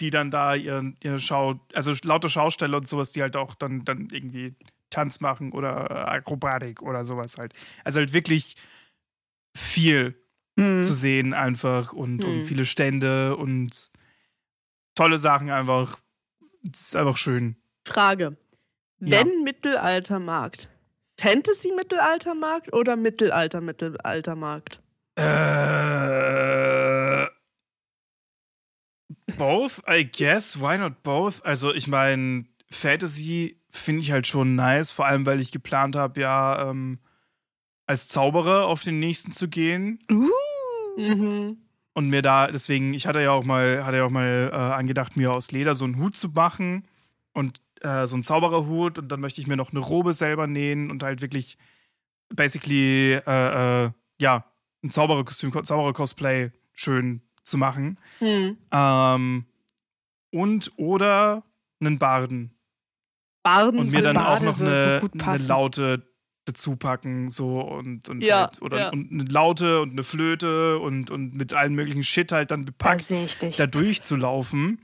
[0.00, 3.84] die dann da ihre, ihre Schau, also lauter Schausteller und sowas, die halt auch dann,
[3.84, 4.54] dann irgendwie
[4.90, 7.52] Tanz machen oder äh, Akrobatik oder sowas halt.
[7.84, 8.56] Also halt wirklich
[9.56, 10.20] viel
[10.58, 10.82] Mhm.
[10.82, 12.46] zu sehen einfach und, und Hm.
[12.46, 13.90] viele Stände und
[14.94, 15.98] tolle Sachen einfach.
[16.72, 17.56] Es ist einfach schön.
[17.86, 18.38] Frage.
[19.00, 19.18] Ja.
[19.20, 20.70] Wenn Mittelaltermarkt,
[21.20, 24.80] Fantasy-Mittelaltermarkt oder Mittelalter-Mittelaltermarkt?
[25.16, 25.22] Äh,
[29.36, 30.58] both, I guess.
[30.60, 31.44] Why not both?
[31.44, 36.20] Also, ich meine, Fantasy finde ich halt schon nice, vor allem, weil ich geplant habe,
[36.20, 36.98] ja, ähm,
[37.86, 40.00] als Zauberer auf den nächsten zu gehen.
[40.10, 40.30] Uh.
[40.96, 41.58] Mhm.
[41.94, 45.16] Und mir da, deswegen, ich hatte ja auch mal, hatte ja auch mal äh, angedacht,
[45.16, 46.86] mir aus Leder so einen Hut zu machen
[47.32, 50.90] und äh, so einen Zaubererhut und dann möchte ich mir noch eine Robe selber nähen
[50.90, 51.56] und halt wirklich
[52.28, 54.44] basically, äh, äh, ja,
[54.82, 57.98] ein Zaubererkostüm, Zauberer-Cosplay schön zu machen.
[58.18, 58.56] Hm.
[58.70, 59.46] Ähm,
[60.30, 61.44] und oder
[61.80, 62.55] einen Barden.
[63.46, 65.46] Barden Und mir dann auch noch würde so eine, eine.
[65.46, 66.02] Laute
[66.46, 68.88] dazu packen, so und, und Ja, halt, oder ja.
[68.90, 72.66] und eine Laute und eine Flöte und, und mit allen möglichen Shit halt dann Da
[72.66, 73.56] bepackt, dich.
[73.56, 74.80] da durchzulaufen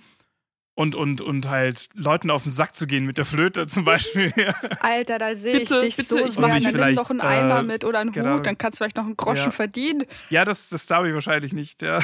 [0.75, 4.33] und, und, und halt Leuten auf den Sack zu gehen mit der Flöte zum Beispiel.
[4.81, 6.49] Alter, da sehe ich dich bitte, so ich sehr.
[6.49, 8.35] Dann nimm doch einen Eimer äh, mit oder einen genau.
[8.37, 9.51] Hut, dann kannst du vielleicht noch einen Groschen Ja.
[9.51, 10.05] verdienen.
[10.31, 12.01] ja, das, das darf ich wahrscheinlich nicht, ja.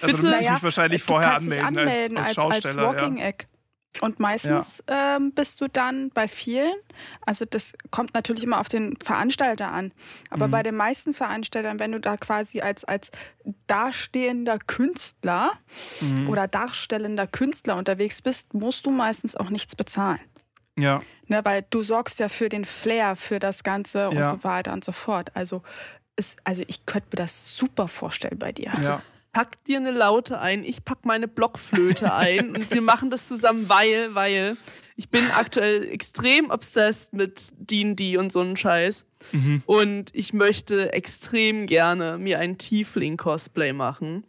[0.00, 0.16] Also Bitte?
[0.16, 2.82] da müsste ich Naja, mich wahrscheinlich du vorher anmelden, anmelden als, als als, als Schausteller.
[2.88, 3.24] Walking ja.
[4.00, 6.72] Und meistens ähm, bist du dann bei vielen,
[7.26, 9.92] also das kommt natürlich immer auf den Veranstalter an,
[10.30, 10.50] aber Mhm.
[10.52, 13.10] bei den meisten Veranstaltern, wenn du da quasi als, als
[13.66, 15.52] dastehender Künstler
[16.00, 16.28] Mhm.
[16.28, 20.20] oder darstellender Künstler unterwegs bist, musst du meistens auch nichts bezahlen.
[20.78, 24.30] Ja, Ne, weil du sorgst ja für den Flair, für das Ganze und Ja.
[24.30, 25.30] so weiter und so fort.
[25.34, 25.62] Also,
[26.16, 28.72] ist, also ich könnte mir das super vorstellen bei dir.
[28.80, 29.02] ja.
[29.38, 33.68] Pack dir eine Laute ein, ich pack meine Blockflöte ein und wir machen das zusammen,
[33.68, 34.56] weil, weil
[34.96, 39.62] ich bin aktuell extrem obsessed mit D&D und so einem Scheiß Mhm.
[39.66, 44.24] und ich möchte extrem gerne mir ein Tiefling-Cosplay machen.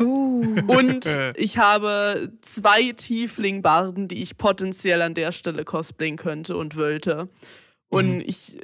[0.00, 0.54] Uh.
[0.66, 7.28] Und ich habe zwei Tiefling-Barden, die ich potenziell an der Stelle cosplayen könnte und wollte.
[7.88, 8.22] Und Mhm.
[8.26, 8.56] ich,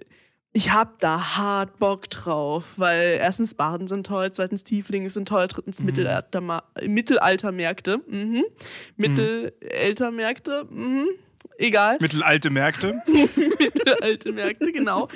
[0.52, 5.46] ich habe da hart Bock drauf, weil erstens Barden sind toll, zweitens Tieflinge sind toll,
[5.48, 5.86] drittens Mhm.
[5.86, 8.00] Mittelalter, Mittelaltermärkte.
[8.06, 8.44] Mhm.
[8.96, 10.66] Mittelaltermärkte.
[10.68, 11.06] Mhm.
[11.56, 11.98] Egal.
[12.00, 13.00] Mittelalte Märkte.
[14.02, 15.08] alte Märkte, genau.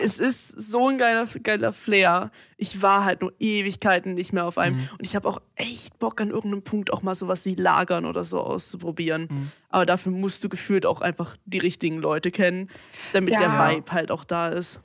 [0.00, 2.30] Es ist so ein geiler, geiler Flair.
[2.56, 4.76] Ich war halt nur Ewigkeiten nicht mehr auf einem.
[4.76, 4.88] Mhm.
[4.92, 8.24] Und ich habe auch echt Bock, an irgendeinem Punkt auch mal sowas wie Lagern oder
[8.24, 9.26] so auszuprobieren.
[9.28, 9.52] Mhm.
[9.70, 12.70] Aber dafür musst du gefühlt auch einfach die richtigen Leute kennen,
[13.12, 13.40] damit Ja.
[13.40, 14.78] der Vibe halt auch da ist.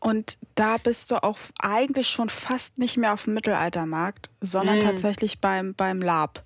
[0.00, 4.82] Und da bist du auch eigentlich schon fast nicht mehr auf dem Mittelaltermarkt, sondern Mm.
[4.82, 6.42] tatsächlich beim, beim Lab.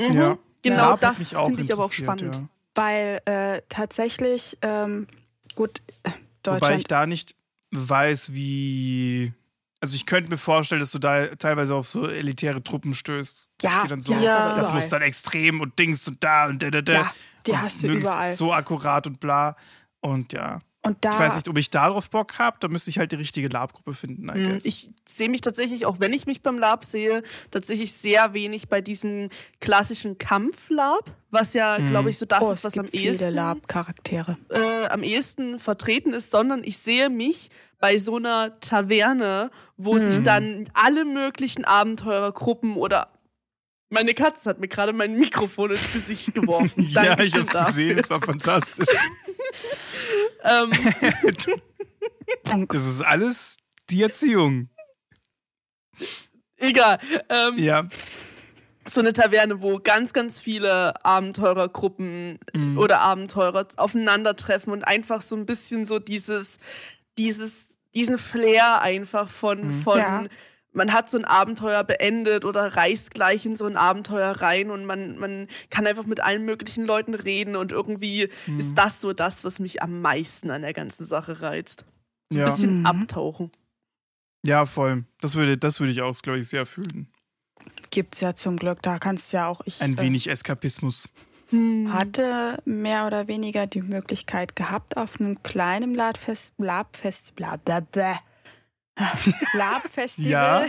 [0.00, 0.12] Mhm.
[0.12, 0.38] Ja.
[0.62, 2.34] Genau Lab das finde ich aber auch spannend.
[2.36, 2.48] ja.
[2.74, 5.06] Weil äh, tatsächlich, ähm,
[5.54, 6.10] gut, äh,
[6.44, 6.90] Wobei ich Deutschland.
[6.90, 7.34] da nicht
[7.72, 9.32] weiß, wie.
[9.80, 13.50] Also ich könnte mir vorstellen, dass du da teilweise auf so elitäre Truppen stößt.
[13.62, 14.54] Ja, so, Ja.
[14.54, 16.92] das muss dann extrem und Dings und da und da, da, da.
[16.92, 17.14] Ja,
[17.46, 18.30] die und hast du überall.
[18.30, 19.56] So akkurat und bla.
[20.00, 20.60] Und ja.
[20.84, 23.16] Und da, Ich weiß nicht, ob ich darauf Bock habe, da müsste ich halt die
[23.16, 24.48] richtige Lab-Gruppe finden, I Mhm.
[24.50, 24.64] guess.
[24.64, 28.80] Ich sehe mich tatsächlich, auch wenn ich mich beim Lab sehe, tatsächlich sehr wenig bei
[28.80, 29.28] diesem
[29.60, 31.88] klassischen Kampflab, was ja, Mhm.
[31.90, 34.36] glaube ich, so das oh, ist, was am ehesten, Lab-Charaktere.
[34.50, 40.18] äh, am ehesten vertreten ist, sondern ich sehe mich bei so einer Taverne, wo sich
[40.18, 40.24] Mhm.
[40.24, 43.08] dann alle möglichen Abenteurergruppen oder
[43.88, 46.86] meine Katze hat mir gerade mein Mikrofon ins Gesicht geworfen.
[46.90, 47.66] ja, ich hab's dafür.
[47.66, 48.88] gesehen, es war fantastisch.
[50.44, 50.70] Ähm,
[52.68, 53.56] das ist alles
[53.90, 54.68] die Erziehung.
[56.56, 56.98] egal.
[57.28, 57.88] Ähm, Ja.
[58.86, 62.78] so eine Taverne, wo ganz, ganz viele Abenteurergruppen Mhm.
[62.78, 66.58] oder Abenteurer aufeinandertreffen und einfach so ein bisschen so dieses,
[67.18, 69.82] dieses, diesen Flair einfach von, Mhm.
[69.82, 70.24] von Ja.
[70.72, 74.84] Man hat so ein Abenteuer beendet oder reist gleich in so ein Abenteuer rein und
[74.86, 78.58] man, man kann einfach mit allen möglichen Leuten reden und irgendwie Mhm.
[78.58, 81.84] ist das so das, was mich am meisten an der ganzen Sache reizt.
[82.32, 82.50] So ein Ja.
[82.52, 82.86] bisschen Mhm.
[82.86, 83.50] abtauchen.
[84.44, 85.04] Ja, voll.
[85.20, 87.06] Das würde, das würde ich auch, glaube ich, sehr fühlen.
[87.90, 88.82] Gibt's ja zum Glück.
[88.82, 89.80] Da kannst ja auch ich.
[89.82, 91.08] Ein äh, wenig Eskapismus.
[91.50, 91.92] Hm.
[91.92, 98.18] hatte mehr oder weniger die Möglichkeit gehabt, auf einem kleinen Labfest, Labfest, Blablabla,
[99.54, 100.66] Labfestival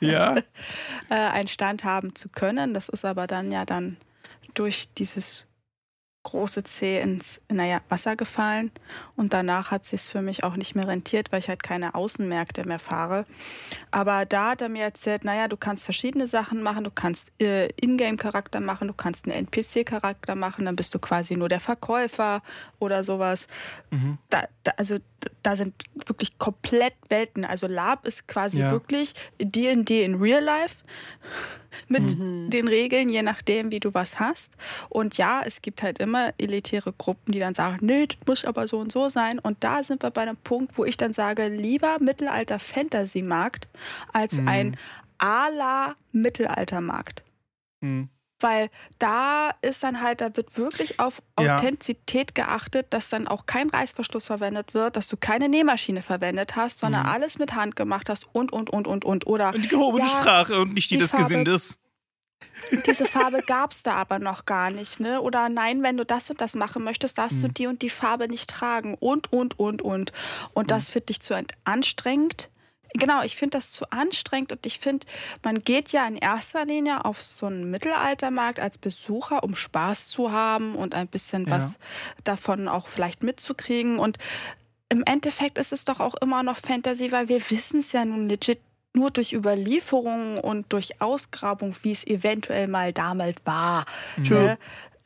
[0.00, 0.36] Ja.
[1.10, 2.74] äh, einen Stand haben zu können.
[2.74, 3.96] Das ist aber dann ja dann
[4.54, 5.46] durch dieses
[6.26, 8.72] große C ins naja, Wasser gefallen
[9.14, 11.94] und danach hat es sich für mich auch nicht mehr rentiert, weil ich halt keine
[11.94, 13.24] Außenmärkte mehr fahre.
[13.92, 17.68] Aber da hat er mir erzählt, naja, du kannst verschiedene Sachen machen, du kannst äh,
[17.80, 22.42] Ingame-Charakter machen, du kannst einen NPC-Charakter machen, dann bist du quasi nur der Verkäufer
[22.80, 23.46] oder sowas.
[23.90, 24.18] Mhm.
[24.28, 24.98] Da, da, also
[25.42, 25.74] da sind
[26.06, 27.44] wirklich komplett Welten.
[27.44, 28.70] Also Lab ist quasi Ja.
[28.72, 30.76] wirklich D&D in Real Life
[31.88, 32.50] mit Mhm.
[32.50, 34.54] den Regeln, je nachdem, wie du was hast.
[34.88, 38.66] Und ja, es gibt halt immer elitäre Gruppen, die dann sagen, nö, das muss aber
[38.66, 39.38] so und so sein.
[39.38, 43.68] Und da sind wir bei einem Punkt, wo ich dann sage, lieber Mittelalter-Fantasy-Markt
[44.12, 44.48] als Mhm.
[44.48, 44.76] ein
[45.18, 47.22] A-la-Mittelalter-Markt.
[47.80, 48.08] Mhm.
[48.40, 48.68] Weil
[48.98, 51.56] da ist dann halt, da wird wirklich auf Ja.
[51.56, 56.78] Authentizität geachtet, dass dann auch kein Reißverschluss verwendet wird, dass du keine Nähmaschine verwendet hast,
[56.80, 57.12] sondern Mhm.
[57.12, 59.26] alles mit Hand gemacht hast und, und, und, und, und.
[59.26, 61.78] Oder Und die gehobene Ja, Sprache und nicht die, die des Farbe- Gesindes.
[62.84, 65.22] diese Farbe gab es da aber noch gar nicht, ne?
[65.22, 67.54] Oder nein, wenn du das und das machen möchtest, darfst du Mhm.
[67.54, 70.12] die und die Farbe nicht tragen und, und, und, und.
[70.52, 72.50] Und das finde ich zu anstrengend.
[72.98, 75.06] Genau, ich finde das zu anstrengend und ich finde,
[75.42, 80.32] man geht ja in erster Linie auf so einen Mittelaltermarkt als Besucher, um Spaß zu
[80.32, 81.56] haben und ein bisschen Ja.
[81.56, 81.78] was
[82.24, 83.98] davon auch vielleicht mitzukriegen.
[83.98, 84.18] Und
[84.88, 88.28] im Endeffekt ist es doch auch immer noch Fantasy, weil wir wissen es ja nun
[88.28, 88.60] legit
[88.94, 93.84] nur durch Überlieferungen und durch Ausgrabung, wie es eventuell mal damals war.
[94.16, 94.58] Ne?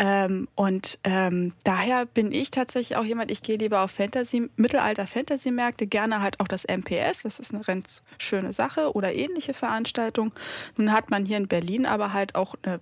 [0.03, 5.87] Ähm, und ähm, daher bin ich tatsächlich auch jemand, ich gehe lieber auf Fantasy, Mittelalter-Fantasy-Märkte,
[5.87, 10.33] gerne halt auch das MPS, das ist eine ganz schöne Sache oder ähnliche Veranstaltung.
[10.79, 12.81] Nun hat man hier in Berlin aber halt auch eine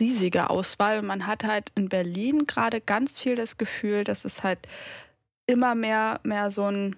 [0.00, 0.98] riesige Auswahl.
[1.00, 4.60] Und man hat halt in Berlin gerade ganz viel das Gefühl, dass es halt
[5.44, 6.96] immer mehr, mehr so ein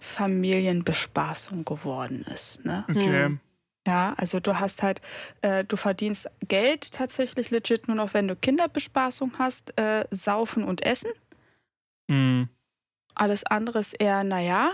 [0.00, 2.64] Familienbespaßung geworden ist.
[2.64, 2.84] Ne?
[2.90, 3.38] Okay.
[3.86, 5.00] Ja, also du hast halt,
[5.42, 10.84] äh, du verdienst Geld tatsächlich legit nur noch, wenn du Kinderbespaßung hast, äh, Saufen und
[10.84, 11.10] Essen.
[12.08, 12.48] Mhm.
[13.14, 14.72] Alles andere ist eher, naja.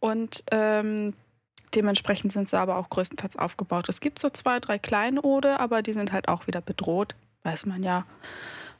[0.00, 1.14] Und ähm,
[1.74, 3.88] dementsprechend sind sie aber auch größtenteils aufgebaut.
[3.88, 7.82] Es gibt so zwei, drei Kleinode, aber die sind halt auch wieder bedroht, weiß man
[7.82, 8.04] ja.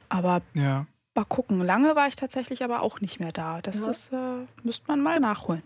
[0.09, 0.85] Aber Ja.
[1.15, 1.61] mal gucken.
[1.61, 3.61] Lange war ich tatsächlich aber auch nicht mehr da.
[3.61, 3.89] Das Ja.
[3.89, 5.63] ist, äh, müsste man mal nachholen.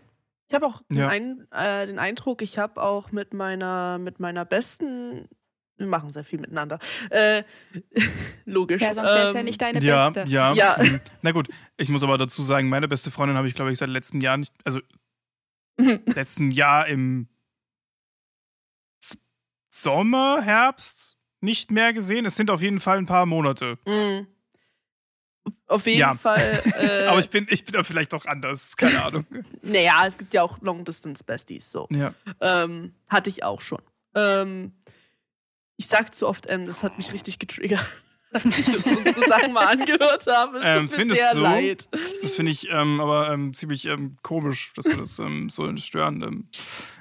[0.48, 1.10] Ich habe auch Ja.
[1.10, 5.28] den, Ein, äh, den Eindruck, ich habe auch mit meiner, mit meiner besten,
[5.78, 6.80] wir machen sehr viel miteinander,
[7.10, 7.44] äh,
[8.46, 8.82] logisch.
[8.82, 10.32] Ja, sonst wäre es ja ähm, nicht deine ja, beste.
[10.32, 10.78] ja, Ja.
[10.82, 11.00] Mhm.
[11.22, 13.90] Na gut, ich muss aber dazu sagen, meine beste Freundin habe ich, glaube ich, seit
[13.90, 14.80] letztem Jahr nicht, also
[15.78, 17.28] letzten Jahr im
[19.02, 19.18] S-
[19.70, 22.26] Sommer, Herbst nicht mehr gesehen.
[22.26, 23.78] Es sind auf jeden Fall ein paar Monate.
[23.86, 24.26] Mm.
[25.68, 26.14] Auf jeden Ja.
[26.16, 26.62] Fall.
[26.80, 29.26] Äh, Aber ich bin, ich bin da vielleicht auch anders, keine Ahnung.
[29.62, 31.88] naja, es gibt ja auch Long-Distance-Besties, so.
[31.92, 32.14] Ja.
[32.42, 33.82] Ähm, hatte ich auch schon.
[34.16, 34.72] Ähm,
[35.78, 37.86] ich sag zu oft, ähm, das hat mich richtig getriggert.
[38.34, 40.58] Als ich unsere Sachen mal angehört habe.
[40.58, 41.40] Es Ähm, tut mir sehr du?
[41.40, 41.88] leid.
[42.22, 46.24] Das finde ich ähm, aber ähm, ziemlich ähm, komisch, dass du das so störend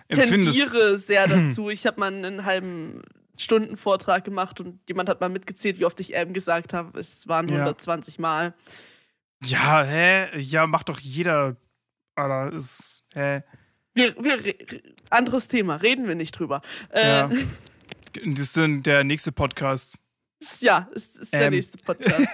[0.09, 0.57] empfindest.
[0.57, 1.69] tendiere sehr dazu.
[1.69, 3.03] Ich habe mal einen halben
[3.39, 6.99] Stundenvortrag gemacht und jemand hat mal mitgezählt, wie oft ich M gesagt habe.
[6.99, 7.55] Es waren Ja.
[7.57, 8.55] 120 Mal.
[9.45, 10.39] Ja, hä?
[10.39, 11.57] Ja, macht doch jeder.
[12.15, 13.43] Alter, ist, hä?
[13.95, 14.57] Wir, wir, re-
[15.11, 16.63] anderes Thema, reden wir nicht drüber.
[16.91, 17.31] Äh, Ja.
[18.25, 19.99] Das ist der nächste Podcast.
[20.61, 21.53] ja, ist, ist der Ähm.
[21.53, 22.27] nächste Podcast.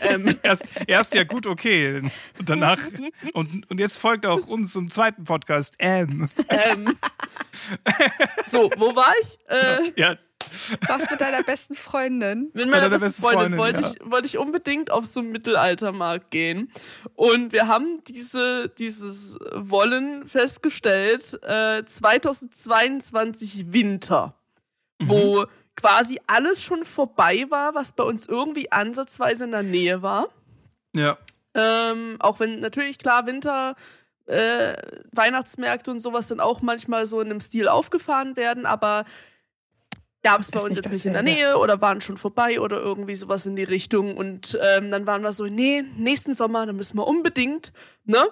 [0.00, 2.00] ähm, Erst, erst ja gut, okay.
[2.38, 2.80] Und danach.
[3.34, 5.76] Und, und jetzt folgt auch uns zum zweiten Podcast.
[5.78, 6.28] Ähm.
[6.48, 6.96] ähm,
[8.46, 9.38] so, wo war ich?
[9.48, 10.16] Äh, Ja,
[10.86, 12.50] Was mit deiner besten Freundin?
[12.52, 13.90] Mit meiner besten besten Freundin, Freundin, wollte, ja.
[13.90, 16.70] ich, wollte ich unbedingt auf so einen Mittelaltermarkt gehen.
[17.14, 24.34] Und wir haben diese, dieses Wollen festgestellt, äh, 2022 Winter,
[25.00, 25.08] Mhm.
[25.08, 25.44] wo
[25.76, 30.28] quasi alles schon vorbei war, was bei uns irgendwie ansatzweise in der Nähe war.
[30.94, 31.16] ja.
[31.54, 33.74] Ähm, auch wenn natürlich klar Winter,
[34.26, 34.74] äh,
[35.12, 39.04] Weihnachtsmärkte und sowas dann auch manchmal so in einem Stil aufgefahren werden, aber
[40.22, 41.22] gab es bei uns nicht jetzt nicht in der.
[41.22, 44.16] Nähe oder waren schon vorbei oder irgendwie sowas in die Richtung.
[44.16, 47.72] Und ähm, dann waren wir so, nee, nächsten Sommer, dann müssen wir unbedingt,
[48.04, 48.28] ne?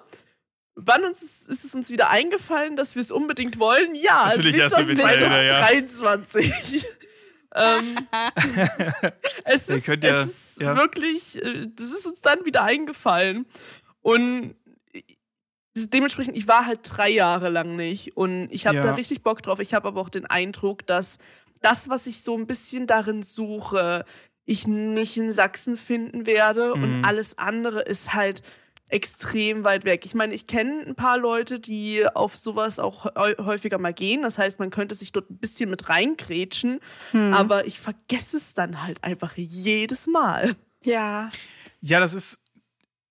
[0.78, 3.94] Wann uns ist, ist es uns wieder eingefallen, dass wir es unbedingt wollen?
[3.94, 5.66] Ja, Natürlich erst im Winter Winter, ja.
[5.66, 6.86] 2023.
[7.54, 7.96] ähm,
[9.44, 10.76] es ist, könnt ja- es ist ja.
[10.76, 13.46] wirklich, äh, das ist uns dann wieder eingefallen.
[14.02, 14.54] Und
[15.74, 18.82] dementsprechend, ich war halt drei Jahre lang nicht und ich habe Ja.
[18.84, 19.60] da richtig Bock drauf.
[19.60, 21.18] Ich habe aber auch den Eindruck, dass
[21.66, 24.04] das, was ich so ein bisschen darin suche,
[24.44, 27.04] ich nicht in Sachsen finden werde und Mhm.
[27.04, 28.42] alles andere ist halt
[28.88, 30.04] extrem weit weg.
[30.04, 34.22] Ich meine, ich kenne ein paar Leute, die auf sowas auch häu- häufiger mal gehen.
[34.22, 36.78] Das heißt, man könnte sich dort ein bisschen mit reingrätschen,
[37.10, 37.32] Hm.
[37.34, 40.54] aber ich vergesse es dann halt einfach jedes Mal.
[40.84, 41.30] ja.
[41.82, 42.38] Ja, das ist,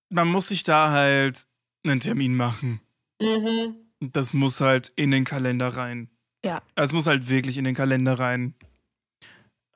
[0.08, 1.46] man muss sich da halt
[1.84, 2.80] einen Termin machen.
[3.20, 3.76] Mhm.
[4.00, 6.10] Das muss halt in den Kalender rein.
[6.46, 6.62] Ja.
[6.74, 8.54] Es muss halt wirklich in den Kalender rein.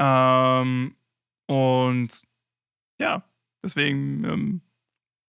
[0.00, 0.94] Ähm,
[1.46, 2.22] und
[3.00, 3.22] ja,
[3.62, 4.60] deswegen, ähm,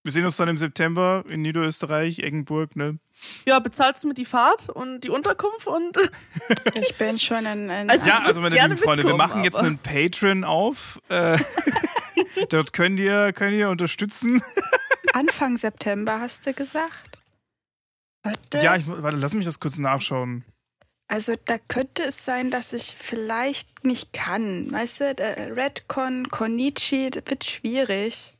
[0.04, 2.98] wir sehen uns dann im September in Niederösterreich, Eggenburg, ne?
[3.46, 5.98] Ja, bezahlst du mit die Fahrt und die Unterkunft und
[6.74, 7.70] Ich bin schon in.
[7.70, 11.00] in Also ja, also meine lieben Freunde, wir machen jetzt einen Patreon auf.
[11.10, 11.38] Äh,
[12.50, 14.42] dort könnt ihr, könnt ihr unterstützen.
[15.14, 17.20] Anfang September hast du gesagt.
[18.24, 18.60] Warte.
[18.60, 20.46] Ja, ich, warte, lass mich das kurz nachschauen.
[21.12, 24.72] Also da könnte es sein, dass ich vielleicht nicht kann.
[24.72, 28.38] Weißt du, der Redcon, Konichi, das wird schwierig.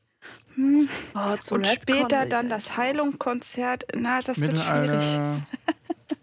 [0.56, 0.88] Hm.
[1.14, 2.78] Oh, zum Und Redcon später dann das.
[2.78, 3.88] Heilung-Konzert.
[3.94, 5.04] Na, das wird schwierig.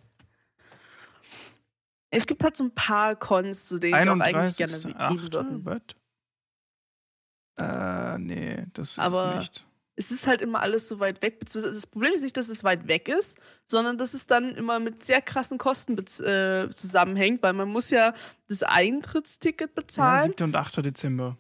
[2.10, 4.96] Es gibt halt so ein paar Cons, zu denen ich auch eigentlich gerne 31.
[4.96, 5.94] gehen würde.
[7.60, 9.66] Äh, nee, das ist Aber- es nicht.
[9.98, 11.40] Es ist halt immer alles so weit weg.
[11.40, 14.78] beziehungsweise Das Problem ist nicht, dass es weit weg ist, sondern dass es dann immer
[14.78, 18.14] mit sehr krassen Kosten äh, zusammenhängt, weil man muss ja
[18.48, 20.32] das Eintrittsticket Ja, bezahlen.
[20.38, 20.44] 7.
[20.44, 20.84] und 8.
[20.84, 21.36] Dezember.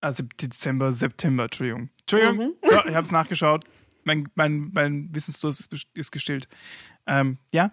[0.00, 1.88] Also Dezember, September, Entschuldigung.
[2.00, 2.36] Entschuldigung.
[2.36, 2.54] Mhm.
[2.62, 3.64] So, ich hab's nachgeschaut.
[4.04, 6.48] Mein, mein, mein Wissensdurst ist, ist gestillt.
[7.06, 7.72] Ähm, ja,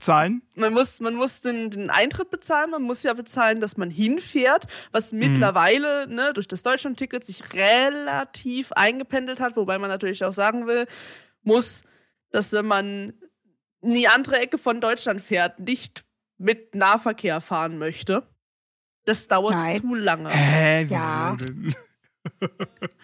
[0.00, 0.42] bezahlen.
[0.54, 4.66] Man muss, man muss den, den Eintritt bezahlen, man muss ja bezahlen, dass man hinfährt,
[4.92, 10.66] was mittlerweile ne, durch das Deutschlandticket sich relativ eingependelt hat, wobei man natürlich auch sagen
[10.66, 10.86] will,
[11.42, 11.82] muss,
[12.30, 13.12] dass wenn man
[13.82, 16.04] in die andere Ecke von Deutschland fährt, nicht
[16.38, 18.26] mit Nahverkehr fahren möchte.
[19.04, 19.80] Das dauert Nein.
[19.80, 20.28] zu lange.
[20.30, 21.36] Hä, wieso Ja.
[21.38, 21.74] denn?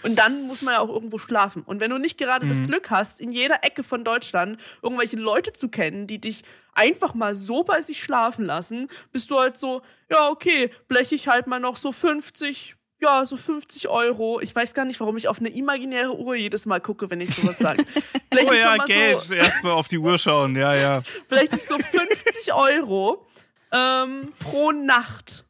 [0.03, 1.63] Und dann muss man ja auch irgendwo schlafen.
[1.63, 2.67] Und wenn du nicht gerade das Mhm.
[2.67, 6.43] Glück hast, in jeder Ecke von Deutschland irgendwelche Leute zu kennen, die dich
[6.75, 11.29] einfach mal so bei sich schlafen lassen, bist du halt so, ja, okay, blech ich
[11.29, 14.41] halt mal noch so 50, ja, so 50 Euro.
[14.41, 17.35] Ich weiß gar nicht, warum ich auf eine imaginäre Uhr jedes Mal gucke, wenn ich
[17.35, 17.85] sowas sage.
[18.31, 19.19] Blech Oh ich ja, Geld.
[19.19, 20.57] so, Erstmal auf die Uhr schauen.
[20.57, 21.03] Ja, ja.
[21.29, 23.27] blech ich so 50 Euro
[23.73, 25.46] ähm, pro Nacht.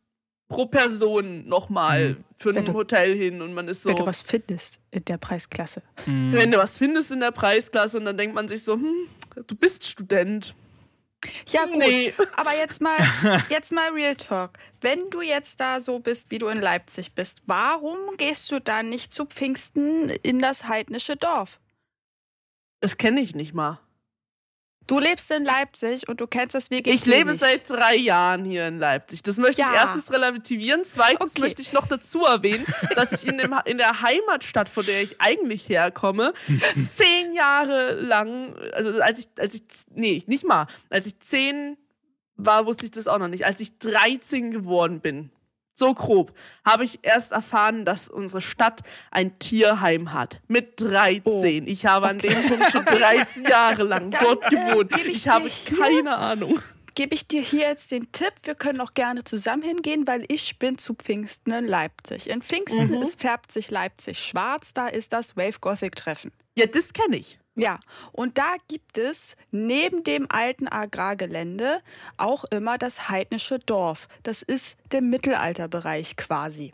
[0.48, 2.24] Pro Person nochmal Mhm.
[2.36, 3.88] für ein du- Hotel hin und man ist so.
[3.88, 5.82] Wenn du was findest in der Preisklasse.
[6.04, 6.32] Hm.
[6.32, 9.08] wenn du was findest in der Preisklasse und dann denkt man sich so, hm,
[9.46, 10.54] du bist Student.
[11.48, 11.78] Ja, gut.
[11.78, 12.12] Nee.
[12.36, 12.96] Aber jetzt mal,
[13.48, 14.58] jetzt mal Real Talk.
[14.80, 18.88] Wenn du jetzt da so bist, wie du in Leipzig bist, warum gehst du dann
[18.90, 21.58] nicht zu Pfingsten in das heidnische Dorf?
[22.80, 23.80] Das kenne ich nicht mal.
[24.86, 27.40] Du lebst in Leipzig und du kennst das WGT Ich lebe nicht.
[27.40, 29.22] seit drei Jahren hier in Leipzig.
[29.22, 29.68] Das möchte Ja.
[29.70, 30.82] ich erstens relativieren.
[30.84, 31.40] Zweitens Okay.
[31.42, 35.20] möchte ich noch dazu erwähnen, dass ich in, dem, in der Heimatstadt, von der ich
[35.20, 36.34] eigentlich herkomme,
[36.86, 39.62] zehn Jahre lang, also als ich, als ich,
[39.94, 41.76] nee, nicht mal, als ich zehn
[42.36, 43.44] war, wusste ich das auch noch nicht.
[43.46, 45.30] Als ich 13 geworden bin,
[45.78, 46.32] so grob,
[46.64, 50.40] habe ich erst erfahren, dass unsere Stadt ein Tierheim hat.
[50.48, 51.66] Mit 13.
[51.66, 54.92] Ich habe an dem Punkt schon 13 Jahre lang Dann, dort äh, gewohnt.
[54.92, 56.58] gebe ich ich habe hier- keine Ahnung.
[56.94, 60.58] Gebe ich dir hier jetzt den Tipp, wir können auch gerne zusammen hingehen, weil ich
[60.58, 62.30] bin zu Pfingsten in Leipzig.
[62.30, 63.02] In Pfingsten Mhm.
[63.02, 66.32] ist, färbt sich Leipzig schwarz, da ist das Wave Gothic Treffen.
[66.56, 67.38] Ja, das kenne ich.
[67.56, 67.80] Ja,
[68.12, 71.80] und da gibt es neben dem alten Agrargelände
[72.18, 74.08] auch immer das heidnische Dorf.
[74.22, 76.72] Das ist der Mittelalterbereich quasi.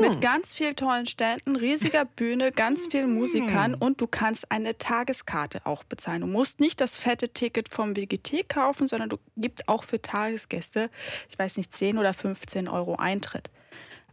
[0.00, 5.62] Mit ganz vielen tollen Ständen, riesiger Bühne, ganz vielen Musikern und du kannst eine Tageskarte
[5.64, 6.20] auch bezahlen.
[6.20, 10.90] Du musst nicht das fette Ticket vom WGT kaufen, sondern du gibst auch für Tagesgäste,
[11.28, 13.50] ich weiß nicht, 10 oder 15 Euro Eintritt.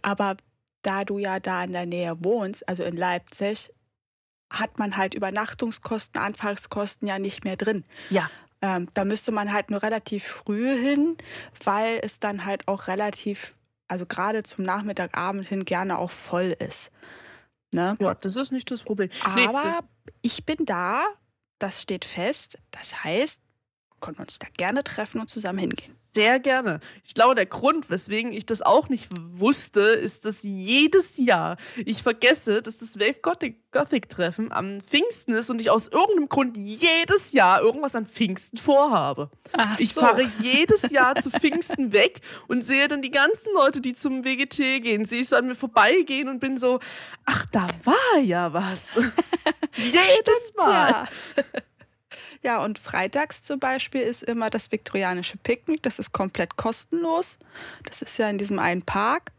[0.02, 0.38] Aber
[0.82, 3.70] da du ja da in der Nähe wohnst, also in Leipzig,
[4.52, 7.84] hat man halt Übernachtungskosten, Anfangskosten ja nicht mehr drin.
[8.10, 8.30] Ja.
[8.62, 11.18] Ähm, da müsste man halt nur relativ früh hin,
[11.64, 13.56] weil es dann halt auch relativ,
[13.88, 16.92] also gerade zum Nachmittagabend hin gerne auch voll ist.
[17.74, 17.96] Ne?
[18.00, 19.10] Ja, das ist nicht das Problem.
[19.36, 19.80] Nee, Aber
[20.22, 21.06] ich bin da,
[21.58, 22.60] das steht fest.
[22.72, 23.42] Das heißt,
[24.02, 25.96] wir können uns da gerne treffen und zusammen hingehen.
[26.14, 26.82] Sehr gerne.
[27.06, 32.04] Ich glaube, der Grund, weswegen ich das auch nicht wusste, ist, dass jedes Jahr ich
[32.04, 36.58] vergesse, dass das Wave Gothic, Gothic Treffen am Pfingsten ist und ich aus irgendeinem Grund
[36.58, 39.30] jedes Jahr irgendwas an Pfingsten vorhabe.
[39.54, 43.94] Ach Ich fahre jedes Jahr zu Pfingsten weg und sehe dann die ganzen Leute, die
[43.94, 46.82] zum WGT gehen, sehe ich so an mir vorbeigehen und bin so,
[47.26, 48.90] ach, da war ja was.
[49.78, 50.90] jedes Mal.
[50.90, 51.08] Ja.
[52.44, 55.84] Ja, und freitags zum Beispiel ist immer das viktorianische Picknick.
[55.84, 57.38] Das ist komplett kostenlos.
[57.84, 59.32] Das ist ja in diesem einen Park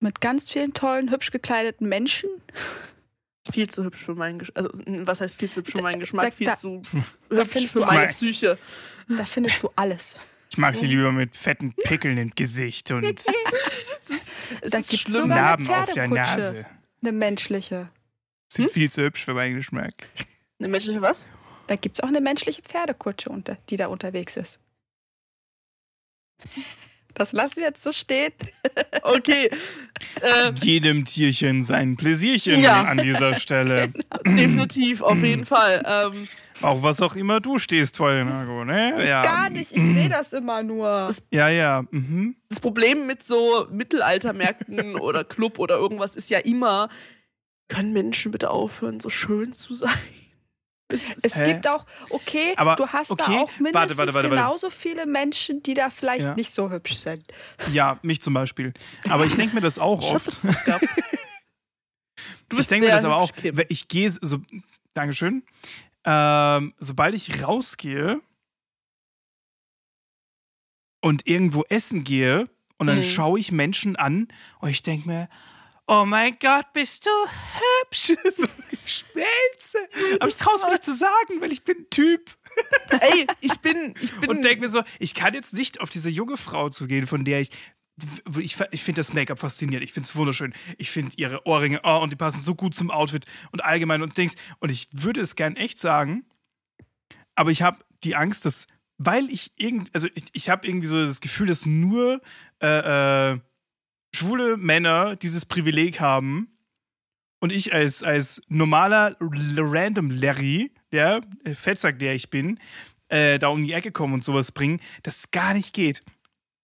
[0.00, 2.30] mit ganz vielen tollen, hübsch gekleideten Menschen.
[3.50, 4.56] Viel zu hübsch für meinen Geschmack.
[4.56, 4.70] Also,
[5.06, 6.26] was heißt viel zu hübsch für meinen Geschmack?
[6.26, 6.82] Da- viel da- zu
[7.30, 8.06] da hübsch für meine.
[8.08, 8.58] Psyche.
[9.08, 10.16] Da findest du alles.
[10.50, 13.04] Ich mag sie lieber mit fetten Pickeln im Gesicht und
[14.60, 15.22] Es Da ist gibt's schlimm.
[15.24, 16.08] sogar- eine Narben auf der.
[16.08, 16.66] Nase.
[17.02, 17.90] Eine menschliche.
[18.48, 18.70] Sind Hm?
[18.70, 19.92] viel zu hübsch für meinen Geschmack.
[20.58, 21.26] Eine menschliche was?
[21.68, 24.58] Da gibt es auch eine menschliche Pferdekutsche, unter, die da unterwegs ist.
[27.14, 28.32] Das lassen wir jetzt so stehen.
[29.02, 29.50] Okay.
[30.20, 32.82] äh, Jedem Tierchen sein Pläsierchen Ja.
[32.82, 33.88] an dieser Stelle.
[34.26, 35.82] definitiv, auf jeden Fall.
[35.86, 36.28] Ähm,
[36.62, 39.06] Auch was auch immer du stehst, Feuernago, ne?
[39.06, 39.22] Ja.
[39.22, 41.08] Gar nicht, ich sehe das immer nur.
[41.30, 41.84] Ja, ja.
[41.90, 42.36] Mhm.
[42.50, 46.88] das Problem mit so Mittelaltermärkten oder Club oder irgendwas ist ja immer,
[47.68, 49.90] können Menschen bitte aufhören, so schön zu sein?
[50.90, 51.52] Es Hä?
[51.52, 54.28] gibt auch, okay, Aber, du hast okay, da auch mindestens warte, warte, warte.
[54.30, 56.34] genauso viele Menschen, die da vielleicht Ja.
[56.34, 57.24] nicht so hübsch sind.
[57.72, 58.72] Ja, mich zum Beispiel.
[59.08, 60.40] Aber ich denke mir das auch oft.
[62.48, 63.30] Du Ich bist denke mir das aber auch.
[63.34, 63.60] Kim.
[63.68, 64.38] Ich gehe so.
[64.94, 65.42] Dankeschön.
[66.04, 68.20] Ähm, sobald ich rausgehe
[71.02, 73.02] und irgendwo essen gehe und dann Mhm.
[73.02, 74.28] schaue ich Menschen an
[74.60, 75.28] und ich denke mir,
[75.88, 78.12] oh mein Gott, bist du hübsch.
[78.36, 79.78] so, ich schmelze.
[80.20, 82.30] Aber ich traue es mir nicht zu sagen, weil ich bin ein Typ.
[83.00, 84.30] Ey, ich bin, ich bin.
[84.30, 87.40] Und denke mir so, ich kann jetzt nicht auf diese junge Frau zugehen, von der
[87.40, 87.50] ich.
[88.38, 89.82] Ich, ich finde das Make-up faszinierend.
[89.82, 90.54] Ich finde es wunderschön.
[90.76, 94.16] Ich finde ihre Ohrringe, oh, und die passen so gut zum Outfit und allgemein und
[94.16, 94.36] Dings.
[94.60, 96.24] Und ich würde es gern echt sagen,
[97.34, 98.68] aber ich habe die Angst, dass,
[98.98, 102.20] weil ich irgend, also ich, ich habe irgendwie so das Gefühl, dass nur
[102.62, 103.40] äh, äh,
[104.18, 106.48] schwule Männer dieses Privileg haben
[107.40, 112.58] und ich als, als normaler Random Larry, ja, äh, Fettsack, der ich bin,
[113.08, 116.00] äh, da um die Ecke kommen und sowas bringen, das gar nicht geht.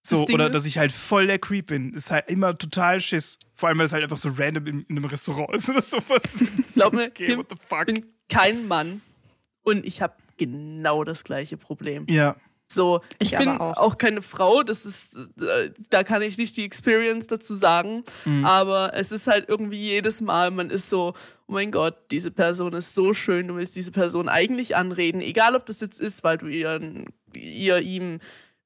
[0.02, 1.94] So, Das oder dass ich halt voll der Creep bin.
[1.94, 3.38] Ist halt immer total Schiss.
[3.55, 6.20] Vor allem, weil es halt einfach so random in, in einem Restaurant ist oder sowas.
[6.74, 7.86] Glaub mir, okay, Kim, what the fuck?
[7.86, 9.00] bin kein Mann
[9.62, 12.05] und ich habe genau das gleiche Problem.
[12.09, 12.36] ja.
[12.66, 13.98] So, ich, Ich bin aber auch.
[13.98, 18.44] keine Frau, das ist, äh, da kann ich nicht die Experience dazu sagen, Mhm.
[18.44, 21.14] aber es ist halt irgendwie jedes Mal, man ist so,
[21.46, 25.54] oh mein Gott, diese Person ist so schön, du willst diese Person eigentlich anreden, egal
[25.56, 26.80] ob das jetzt ist, weil du ihr,
[27.34, 28.18] ihr ihm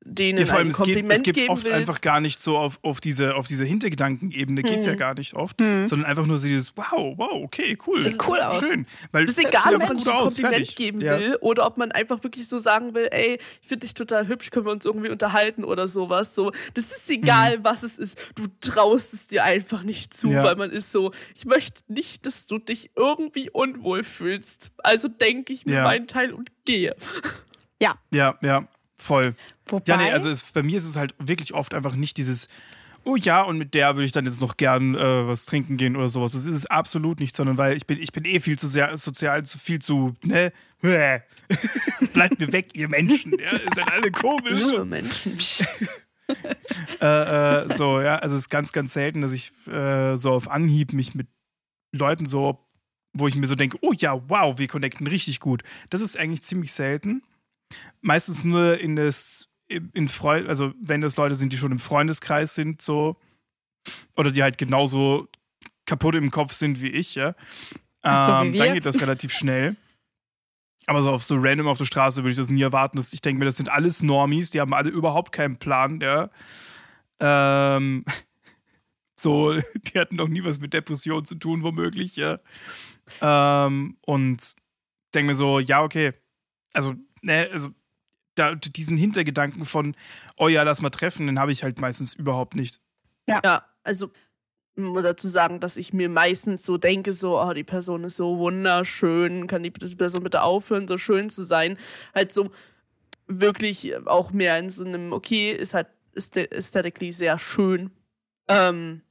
[0.05, 1.77] denen Ja, vor allem, ein es geht, Kompliment es geht geben oft willst.
[1.77, 4.97] einfach gar nicht so auf, auf diese, auf diese Hintergedankenebene, geht es ja Mhm.
[4.99, 5.87] gar nicht oft, Mhm.
[5.87, 8.01] sondern einfach nur so dieses, wow, wow, okay, cool.
[8.01, 8.61] Sieht cool aus.
[8.65, 8.87] Schön.
[9.13, 10.77] Weil Das ist sieht egal, ob man so ein aus, Kompliment fertig.
[10.77, 11.19] geben Ja.
[11.19, 14.51] will oder ob man einfach wirklich so sagen will, ey, ich finde dich total hübsch,
[14.51, 16.35] können wir uns irgendwie unterhalten oder sowas.
[16.35, 18.19] So, das ist egal, was es ist.
[18.37, 20.31] Du traust es dir einfach nicht zu.
[20.31, 20.43] Ja.
[20.45, 24.71] weil man ist so, ich möchte nicht, dass du dich irgendwie unwohl fühlst.
[24.79, 25.83] Also denke ich mir Ja.
[25.85, 26.95] meinen Teil und gehe.
[27.81, 28.39] Ja, ja,
[28.99, 29.35] voll.
[29.67, 32.49] Wobei, Ja, nee, also es, bei mir ist es halt wirklich oft einfach nicht dieses,
[33.05, 35.97] oh ja, und mit der würde ich dann jetzt noch gern äh, was trinken gehen
[35.97, 36.33] oder sowas.
[36.33, 38.97] Das ist es absolut nicht, sondern weil ich bin, ich bin eh viel zu sehr
[38.99, 40.53] sozial, zu viel zu, ne?
[42.13, 43.33] Bleibt mir weg, ihr Menschen.
[43.33, 44.61] Ja, ihr seid alle komisch.
[44.61, 45.39] Junge Menschen.
[47.01, 50.51] äh, äh, so, ja, also es ist ganz, ganz selten, dass ich äh, so auf
[50.51, 51.27] Anhieb mich mit
[51.93, 52.59] Leuten so,
[53.13, 55.63] wo ich mir so denke, oh ja, wow, wir connecten richtig gut.
[55.91, 57.23] Das ist eigentlich ziemlich selten.
[58.01, 62.55] Meistens nur in das, in Freund, also wenn das Leute sind, die schon im Freundeskreis
[62.55, 63.17] sind, so,
[64.17, 65.29] oder die halt genauso
[65.87, 67.35] kaputt im Kopf sind wie ich, ja.
[68.05, 68.65] Ähm, So wie wir.
[68.65, 69.77] dann geht das relativ schnell.
[70.87, 72.97] Aber so auf so random auf der Straße würde ich das nie erwarten.
[72.97, 76.31] Das, ich denke mir, das sind alles Normies, die haben alle überhaupt keinen Plan, ja.
[77.21, 78.05] Ähm,
[79.19, 82.39] so, die hatten noch nie was mit Depression zu tun, womöglich, ja.
[83.21, 84.55] Ähm, und
[85.15, 86.13] denke mir so, ja, okay.
[86.73, 87.71] Also, ne, also
[88.35, 89.97] da, diesen Hintergedanken von,
[90.37, 92.81] oh ja, lass mal treffen, den habe ich halt meistens überhaupt nicht.
[93.27, 94.11] Ja, also
[94.77, 98.17] ich muss dazu sagen, dass ich mir meistens so denke, so, oh, die Person ist
[98.17, 101.79] so wunderschön, kann die Person bitte aufhören, so schön zu sein.
[102.15, 102.51] Halt so
[103.27, 107.91] wirklich auch mehr in so einem, okay, ist halt ästhe- aesthetically sehr schön.
[108.47, 109.03] Ähm,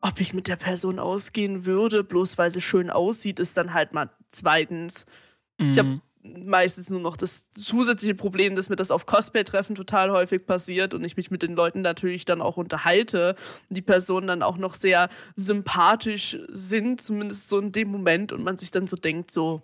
[0.00, 3.92] ob ich mit der Person ausgehen würde, bloß weil sie schön aussieht, ist dann halt
[3.92, 5.04] mal zweitens.
[5.58, 6.02] Ich hab Mhm.
[6.44, 11.04] Meistens nur noch das zusätzliche Problem, dass mir das auf Cosplay-Treffen total häufig passiert und
[11.04, 13.36] ich mich mit den Leuten natürlich dann auch unterhalte
[13.68, 18.42] und die Personen dann auch noch sehr sympathisch sind, zumindest so in dem Moment und
[18.44, 19.62] man sich dann so denkt, so,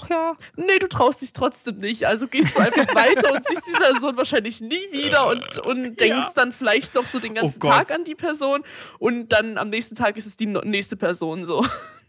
[0.00, 3.62] ach ja, nee, du traust dich trotzdem nicht, also gehst du einfach weiter und siehst
[3.68, 6.32] die Person wahrscheinlich nie wieder und, und denkst Ja.
[6.34, 7.68] dann vielleicht noch so den ganzen Oh.
[7.68, 8.64] Tag an die Person
[8.98, 11.64] und dann am nächsten Tag ist es die nächste Person so.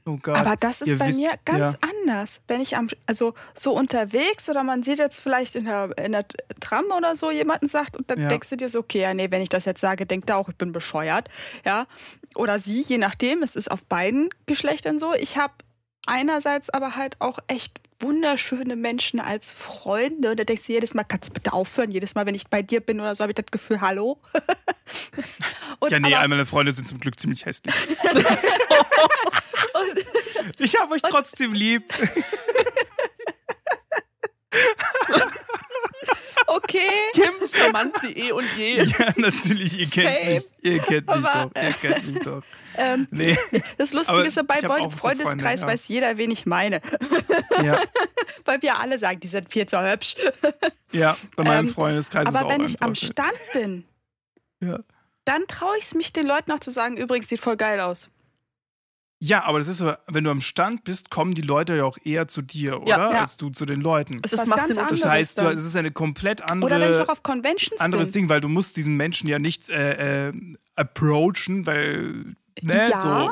[0.08, 0.38] Oh Gott.
[0.38, 1.74] aber das ist Ihr bei wisst- mir ganz ja.
[1.82, 2.40] anders.
[2.48, 6.26] Wenn ich am, also so unterwegs oder man sieht jetzt vielleicht in der, in der
[6.62, 8.30] Tram oder so jemanden sagt und dann Ja.
[8.30, 10.48] denkst du dir so, okay, ja, nee, wenn ich das jetzt sage, denkt er auch,
[10.50, 11.30] ich bin bescheuert.
[11.66, 11.88] Ja.
[12.36, 15.14] Oder sie, je nachdem, es ist auf beiden Geschlechtern so.
[15.14, 15.54] Ich habe
[16.06, 20.32] einerseits aber halt auch echt wunderschöne Menschen als Freunde.
[20.32, 21.92] Und da denkst du jedes Mal, kannst du bitte aufhören?
[21.92, 24.20] Jedes Mal, wenn ich bei dir bin oder so, habe ich das Gefühl, hallo.
[25.80, 27.74] und Ja, nee, aber- all meine Freunde sind zum Glück ziemlich hässlich.
[30.60, 31.92] ich habe euch trotzdem lieb.
[36.58, 36.90] okay.
[37.14, 38.84] Kim, charmant wie eh und je.
[38.84, 40.34] Ja, natürlich, ihr kennt Same.
[40.36, 40.44] mich.
[40.62, 41.62] Ihr kennt mich Aber- doch.
[41.64, 42.44] Ihr kennt mich doch.
[42.78, 43.36] Ähm, Nee.
[43.78, 45.68] Das Lustige Aber ist, ja, bei meinem Freundeskreis Freunde, ja.
[45.68, 46.82] weiß jeder, wen ich meine.
[47.64, 47.80] Ja,
[48.46, 50.16] Weil wir alle sagen, die sind viel zu hübsch.
[50.92, 52.94] ja bei meinem Ähm, Freundeskreis ist es Aber auch wenn ich am.
[52.96, 53.84] Stand bin,
[54.62, 54.80] Ja.
[55.26, 58.10] dann traue ich es mich den Leuten auch zu sagen, übrigens sieht voll geil aus.
[59.20, 61.98] Ja, aber das ist aber, wenn du am Stand bist, kommen die Leute ja auch
[62.04, 62.88] eher zu dir, oder?
[62.90, 63.12] Ja.
[63.14, 63.22] Ja.
[63.22, 64.18] Als du zu den Leuten.
[64.22, 64.92] Das Das macht ganz Unterschied.
[64.92, 67.82] Das anderes heißt, du, es ist eine komplett Oder wenn ich auch andere, auf Conventions
[67.82, 68.22] anderes bin.
[68.22, 70.34] Ding, weil du musst diesen Menschen ja nicht äh, äh,
[70.76, 73.32] approachen, weil, ne, ja, so.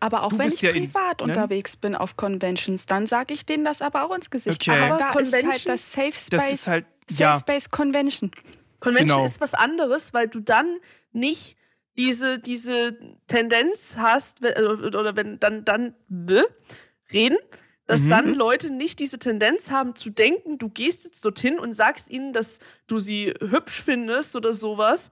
[0.00, 1.24] aber auch Du wenn ich ja in- privat ne?
[1.24, 4.66] unterwegs bin auf Conventions, dann sage ich denen das aber auch ins Gesicht.
[4.68, 4.78] Okay.
[4.88, 8.30] Aber da ist halt Conventions- das Safe Das Space, ist halt, Safe ja, Space Convention.
[8.80, 9.26] Convention Genau.
[9.26, 10.66] ist was anderes, weil du dann
[11.12, 11.55] nicht
[11.96, 15.94] diese, diese Tendenz hast, also, oder wenn dann, dann
[17.12, 17.38] reden,
[17.86, 18.10] dass Mhm.
[18.10, 22.32] dann Leute nicht diese Tendenz haben zu denken, du gehst jetzt dorthin und sagst ihnen,
[22.32, 25.10] dass du sie hübsch findest oder sowas,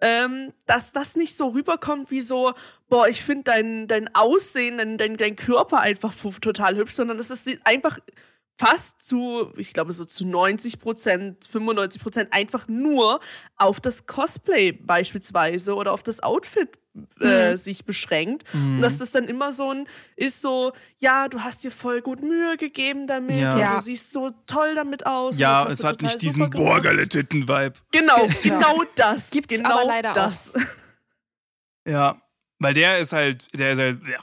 [0.00, 2.54] ähm, dass das nicht so rüberkommt wie so,
[2.88, 7.30] boah, ich finde dein, dein Aussehen, dein, dein, dein Körper einfach total hübsch, sondern dass
[7.30, 7.98] es einfach
[8.58, 13.20] fast zu, ich glaube so zu 90 Prozent, 95 Prozent einfach nur
[13.56, 16.68] auf das Cosplay beispielsweise oder auf das Outfit
[17.20, 17.56] äh, Mhm.
[17.56, 18.44] sich beschränkt.
[18.54, 18.76] Mhm.
[18.76, 22.22] Und dass das dann immer so ein, ist so, ja, du hast dir voll gut
[22.22, 23.54] Mühe gegeben damit Ja.
[23.54, 23.74] und Ja.
[23.74, 25.36] du siehst so toll damit aus.
[25.36, 26.48] ja, es hat nicht diesen.
[26.50, 27.72] Borgerle-Titten-Vibe.
[27.90, 28.58] Genau, Genau.
[28.58, 29.30] genau das.
[29.30, 30.52] Gibt's genau aber leider das.
[31.86, 32.20] Ja,
[32.60, 34.20] weil der ist halt, der ist halt, ja.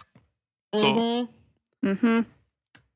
[0.80, 1.28] So.
[1.82, 1.90] Mhm.
[2.02, 2.26] Mhm.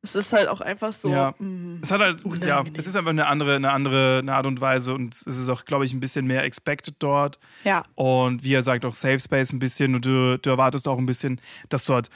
[0.06, 1.10] Es ist halt auch einfach so.
[1.10, 1.34] Ja.
[1.40, 1.80] mm.
[1.82, 2.28] Es hat halt, ja,
[2.60, 2.80] Unangenehm.
[2.80, 5.66] es ist einfach eine andere, eine andere eine Art und Weise und es ist auch,
[5.66, 7.40] glaube ich, ein bisschen mehr expected dort.
[7.64, 7.84] Ja.
[7.96, 11.06] Und wie er sagt, auch Safe Space ein bisschen und du, du erwartest auch ein
[11.06, 12.10] bisschen, dass dort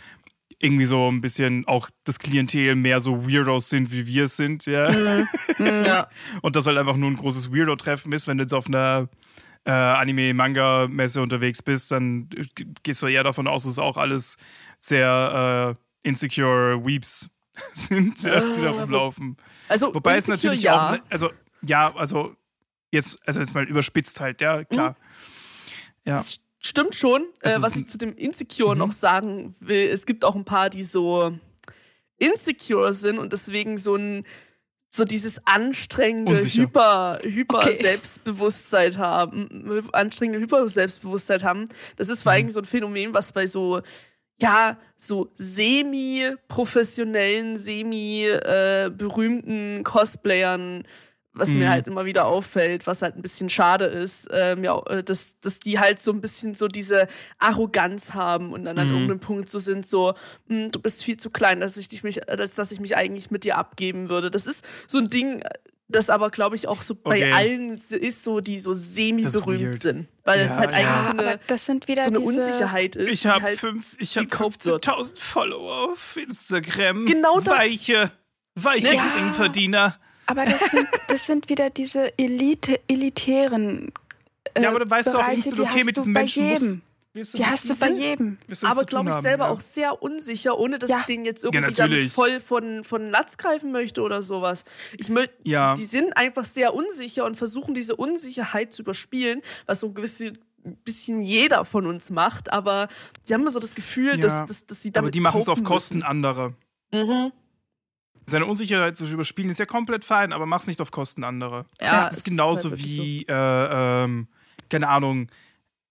[0.60, 4.66] irgendwie so ein bisschen auch das Klientel mehr so Weirdos sind, wie wir es sind,
[4.66, 4.92] ja.
[4.92, 5.28] Mhm.
[5.86, 6.08] ja.
[6.42, 8.28] Und das halt einfach nur ein großes Weirdo-Treffen ist.
[8.28, 9.08] Wenn du jetzt auf einer
[9.66, 12.30] äh, Anime-Manga-Messe unterwegs bist, dann
[12.84, 14.38] gehst du eher davon aus, dass es auch alles
[14.78, 17.30] sehr äh, insecure Weeps
[17.74, 19.38] sind, die da Ah, wo- rumlaufen.
[19.68, 20.88] Also, Wobei es natürlich ja.
[20.88, 21.30] auch, ne- also
[21.62, 22.36] ja, also
[22.91, 24.95] jetzt, also jetzt mal überspitzt halt, ja, klar.
[26.05, 26.18] Ja.
[26.18, 27.24] Das stimmt schon.
[27.41, 28.80] Äh, was ich zu dem Insecure Mhm.
[28.80, 31.38] noch sagen will, es gibt auch ein paar, die so
[32.18, 34.26] insecure sind und deswegen so ein
[34.91, 36.64] so dieses anstrengende Unsicher.
[36.64, 37.78] Hyper, Hyper Okay.
[37.80, 41.70] Selbstbewusstsein haben, anstrengende Hyper Selbstbewusstsein haben.
[41.97, 42.36] Das ist vor Mhm.
[42.38, 43.82] allem so ein Phänomen, was bei so
[44.42, 50.84] ja, so semi-professionellen, semi-berühmten Cosplayern,
[51.34, 51.60] was Mhm.
[51.60, 55.36] mir halt immer wieder auffällt, was halt ein bisschen schade ist, ähm, ja, äh, dass,
[55.42, 58.94] dass die halt so ein bisschen so diese Arroganz haben und dann an Mhm.
[58.94, 60.16] irgendeinem Punkt so sind, so,
[60.48, 63.32] "Hm, du bist viel zu klein, dass ich, dich mich, als dass ich mich eigentlich
[63.32, 64.32] mit dir abgeben würde.
[64.32, 65.44] Das ist so ein Ding,
[65.90, 67.20] das aber, glaube ich, auch so Okay.
[67.22, 70.08] bei allen ist, so, die so semi-berühmt sind.
[70.24, 70.78] Weil Ja, es halt ja.
[70.78, 73.12] eigentlich so eine, das sind wieder so eine diese, Unsicherheit ist.
[73.12, 74.88] Ich habe halt, fünf, ich hab gekauft wird.
[74.88, 77.06] 15.000 Follower auf Instagram.
[77.06, 77.58] Genau das.
[77.58, 78.12] Weiche,
[78.56, 79.04] weiche Ja.
[79.04, 79.98] Geringverdiener.
[80.28, 83.92] Aber das sind, das sind wieder diese Elite, elitären.
[84.54, 86.14] Äh, Ja, aber dann weißt du auch Bereiche, instant, die okay, hast mit du diesen
[86.14, 86.78] bei Menschen muss-
[87.14, 88.38] Wirst Die hast du bei jedem.
[88.47, 89.49] du aber glaube ich haben, selber ja.
[89.51, 90.99] auch sehr unsicher, ohne dass Ja.
[90.99, 92.14] ich den jetzt irgendwie damit natürlich.
[92.14, 94.64] voll von, von Latz greifen möchte oder sowas.
[94.97, 95.74] Ich möchte, Ja.
[95.74, 100.34] die sind einfach sehr unsicher und versuchen diese Unsicherheit zu überspielen, was so ein gewisses
[100.84, 102.89] bisschen jeder von uns macht, aber
[103.24, 104.18] sie haben immer so das Gefühl, Ja.
[104.18, 106.53] dass, dass, dass sie damit Aber die machen es auf Kosten anderer.
[106.91, 107.07] müssen.
[107.10, 107.32] Mhm.
[108.28, 111.66] Seine Unsicherheit zu überspielen ist ja komplett fein, aber mach's nicht auf Kosten anderer.
[111.82, 113.01] Ja, Das ist genauso halt wirklich so.
[113.03, 114.28] wie, äh, ähm,
[114.70, 115.30] keine Ahnung,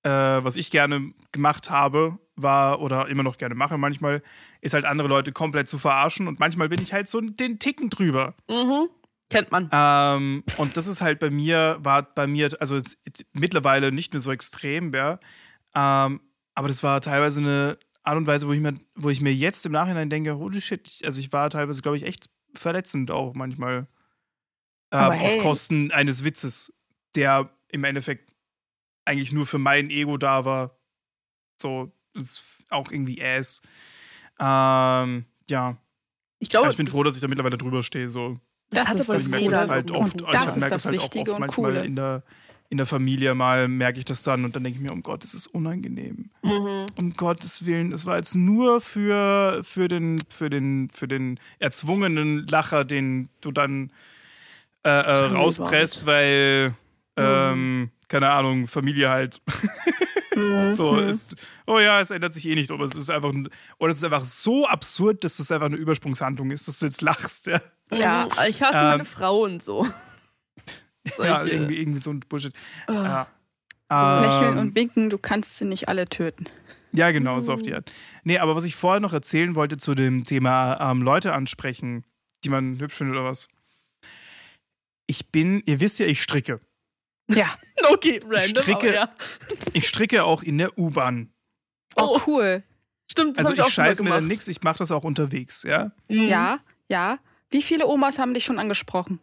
[0.02, 4.22] äh, was ich gerne gemacht habe, war oder immer noch gerne mache manchmal,
[4.60, 7.90] ist halt andere Leute komplett zu verarschen und manchmal bin ich halt so den Ticken
[7.90, 8.34] drüber.
[8.48, 8.88] Mhm.
[9.30, 9.68] Kennt man.
[9.72, 14.12] Ähm, und das ist halt bei mir, war bei mir, also jetzt, jetzt mittlerweile nicht
[14.12, 15.18] mehr so extrem, ja.
[15.74, 16.20] Ähm,
[16.54, 19.66] aber das war teilweise eine Art und Weise, wo ich mir, wo ich mir jetzt
[19.66, 23.86] im Nachhinein denke, holy shit, also ich war teilweise, glaube ich, echt verletzend auch manchmal.
[24.90, 25.38] Ähm, auf hey.
[25.40, 26.72] Kosten eines Witzes,
[27.14, 28.32] der im Endeffekt
[29.08, 30.78] eigentlich nur für mein Ego da war.
[31.56, 33.62] So, ist auch irgendwie ass.
[34.38, 35.76] Ähm, ja.
[36.38, 38.08] Ich glaube, Aber ich bin froh, dass ich da mittlerweile drüber stehe.
[38.08, 38.38] So.
[38.70, 40.22] das, Das hat ist aber das ich merke das halt oft.
[40.22, 41.84] Und ich das merke ist das das halt auch Wichtige oft und manchmal Coole.
[41.84, 42.22] in der,
[42.70, 45.24] in der Familie mal merke ich das dann und dann denke ich mir, um Gott,
[45.24, 46.30] es ist unangenehm.
[46.42, 46.86] Mhm.
[46.98, 52.46] Um Gottes Willen, es war jetzt nur für, für, den, für, den, für den erzwungenen
[52.46, 53.90] Lacher, den du dann
[54.84, 56.74] äh, äh, rauspresst, weil,
[57.18, 59.40] ähm, keine Ahnung, Familie halt
[60.34, 60.74] Mhm.
[60.74, 61.08] so Mhm.
[61.08, 61.34] ist.
[61.66, 63.48] Oh ja, es ändert sich eh nicht, aber es ist einfach, ein-
[63.78, 67.00] oder es ist einfach so absurd, dass das einfach eine Übersprungshandlung ist, dass du jetzt
[67.02, 67.46] lachst.
[67.46, 67.60] Ja,
[67.90, 68.24] Ja.
[68.26, 68.30] Mhm.
[68.48, 69.86] Ich hasse Ähm, meine Frau und so.
[71.18, 72.52] ja irgendwie, irgendwie so ein Bullshit.
[72.86, 73.26] Ah.
[73.90, 74.20] Ja.
[74.20, 76.44] Lächeln Ähm, und winken, du kannst sie nicht alle töten.
[76.92, 77.90] Ja, genau, so auf die Art.
[78.24, 82.04] Nee, aber was ich vorher noch erzählen wollte zu dem Thema ähm, Leute ansprechen,
[82.44, 83.48] die man hübsch findet oder was.
[85.06, 86.60] Ich bin, ihr wisst ja, ich stricke.
[87.28, 87.46] Ja.
[87.90, 88.62] Okay, random.
[88.64, 89.08] stricke- aber ja.
[89.72, 91.30] Ich stricke auch in der U-Bahn.
[91.96, 92.64] Oh, Oh, cool.
[93.10, 94.28] stimmt, das Also ich ich scheiße mir da gemacht.
[94.28, 95.92] nichts, ich mache das auch unterwegs, ja?
[96.08, 96.28] Mhm.
[96.28, 96.58] Ja,
[96.88, 97.18] ja.
[97.50, 99.20] Wie viele Omas haben dich schon angesprochen?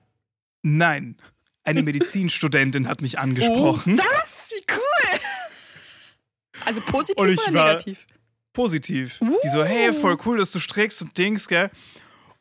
[0.63, 1.17] Nein.
[1.65, 3.97] Eine Medizinstudentin hat mich angesprochen.
[3.97, 4.49] Was?
[4.51, 5.19] Wie cool!
[6.65, 8.07] Also positiv Und ich oder war- negativ?
[8.53, 9.19] Positiv.
[9.43, 11.69] Die so, hey, voll cool, dass du strickst und Dings, gell?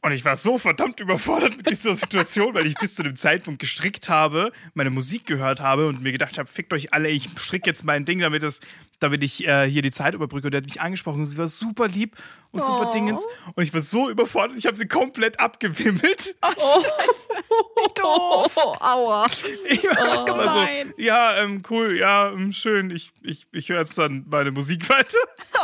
[0.05, 3.59] Und ich war so verdammt überfordert mit dieser Situation, weil ich bis zu dem Zeitpunkt
[3.59, 7.71] gestrickt habe, meine Musik gehört habe und mir gedacht habe, fickt euch alle, ich stricke
[7.71, 8.61] jetzt mein Ding, damit, das,
[9.01, 10.49] damit ich äh, hier die Zeit überbrücke.
[10.49, 12.17] Und der hat mich angesprochen und sie war super lieb
[12.51, 12.91] und super Oh.
[12.91, 13.25] Dingens.
[13.55, 16.37] Und ich war so überfordert, ich habe sie komplett abgewimmelt.
[16.43, 18.53] Oh, doof.
[18.57, 19.27] oh, aua.
[19.71, 20.49] Ich war Oh.
[20.51, 24.87] so, ja, ähm, cool, ja, ähm, schön, ich, ich, ich höre jetzt dann meine Musik
[24.91, 25.17] weiter.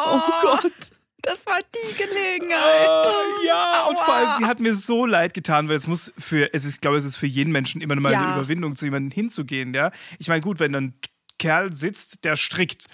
[0.03, 0.93] Oh Gott.
[1.23, 2.89] Das war die Gelegenheit.
[2.89, 4.39] Oh, ja, und vor allem, Aua.
[4.39, 7.05] sie hat mir so leid getan, weil es muss für, es ist, ich glaube, es
[7.05, 8.23] ist für jeden Menschen immer mal Ja.
[8.23, 9.93] eine Überwindung, zu jemandem hinzugehen, ja.
[10.19, 10.95] Ich meine, gut, wenn dann ein
[11.39, 12.87] Kerl sitzt, der strickt,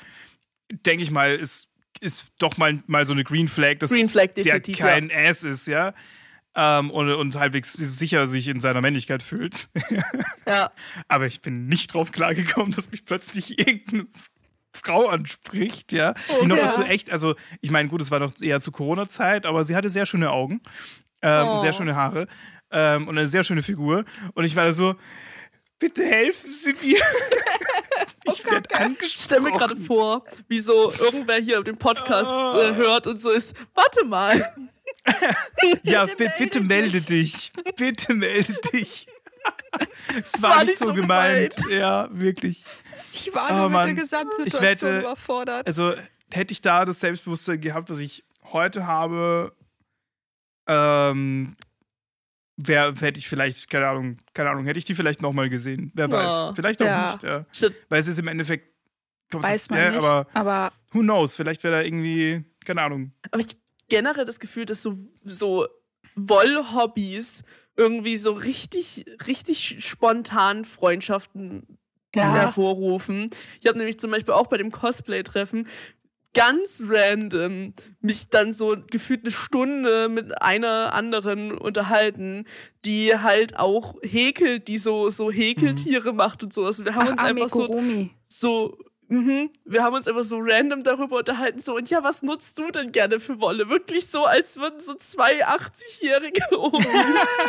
[0.70, 1.68] denke ich mal, ist,
[2.00, 5.66] ist doch mal, mal so eine Green Flag, dass Green Flag der kein Ass ist,
[5.66, 5.94] ja.
[6.58, 9.68] Ähm, und, und halbwegs sicher sich in seiner Männlichkeit fühlt.
[10.46, 10.72] Ja.
[11.08, 14.06] Aber ich bin nicht drauf klargekommen, dass mich plötzlich irgendeine
[14.84, 16.14] Frau anspricht, ja.
[16.42, 16.66] Die noch ja.
[16.66, 19.88] dazu echt, also ich meine, gut, es war noch eher zu Corona-Zeit, aber sie hatte
[19.88, 20.60] sehr schöne Augen,
[21.22, 21.58] ähm, Oh.
[21.58, 22.28] sehr schöne Haare
[22.70, 24.04] ähm, und eine sehr schöne Figur.
[24.34, 24.94] Und ich war da so,
[25.78, 26.98] bitte helfen Sie mir.
[28.32, 28.68] ich werde
[29.04, 29.86] Ich stelle mir gerade angesprochen.
[29.86, 32.60] vor, wie so irgendwer hier den Podcast Oh.
[32.60, 34.54] äh, hört und so ist, warte mal.
[35.84, 37.52] Ja, Bitte bitte, bitte melde melde dich.
[37.76, 39.06] Bitte melde dich.
[40.22, 41.54] es war, nicht so gemeint.
[41.70, 42.64] Ja, wirklich.
[43.16, 43.94] Ich war Oh, nur mit der.
[43.94, 45.66] Gesamtsituation wette- überfordert.
[45.66, 45.94] also
[46.32, 49.52] hätte ich da das Selbstbewusstsein gehabt, was ich heute habe,
[50.68, 51.56] ähm,
[52.56, 55.92] wär, hätte ich vielleicht, keine Ahnung, keine Ahnung, hätte ich die vielleicht nochmal gesehen.
[55.94, 56.30] Wer weiß.
[56.32, 56.54] Ja.
[56.54, 57.12] Vielleicht auch Ja.
[57.12, 57.22] nicht.
[57.22, 57.70] Ja.
[57.88, 58.72] Weil es ist im Endeffekt.
[59.30, 59.98] kommt Weiß es, man ja, nicht.
[60.04, 61.36] Aber Aber who knows?
[61.36, 63.12] Vielleicht wäre da irgendwie, keine Ahnung.
[63.30, 63.56] Aber ich
[63.88, 65.66] generell das Gefühl, dass so, so
[66.14, 67.42] Wollhobbys
[67.76, 71.78] irgendwie so richtig, richtig spontan Freundschaften
[72.14, 72.32] Ja.
[72.32, 73.30] hervorrufen.
[73.60, 75.66] Ich habe nämlich zum Beispiel auch bei dem Cosplay-Treffen
[76.36, 82.44] ganz random mich dann so gefühlt eine Stunde mit einer anderen unterhalten,
[82.84, 86.84] die halt auch häkelt, die so, so Häkeltiere macht und sowas.
[86.84, 87.80] Wir haben ach, uns einfach so
[88.28, 88.76] so,
[89.08, 92.70] mhm, wir haben uns einfach so random darüber unterhalten, so, und ja, was nutzt du
[92.70, 93.68] denn gerne für Wolle?
[93.68, 96.86] Wirklich so, als würden so zwei 80-jährige Omis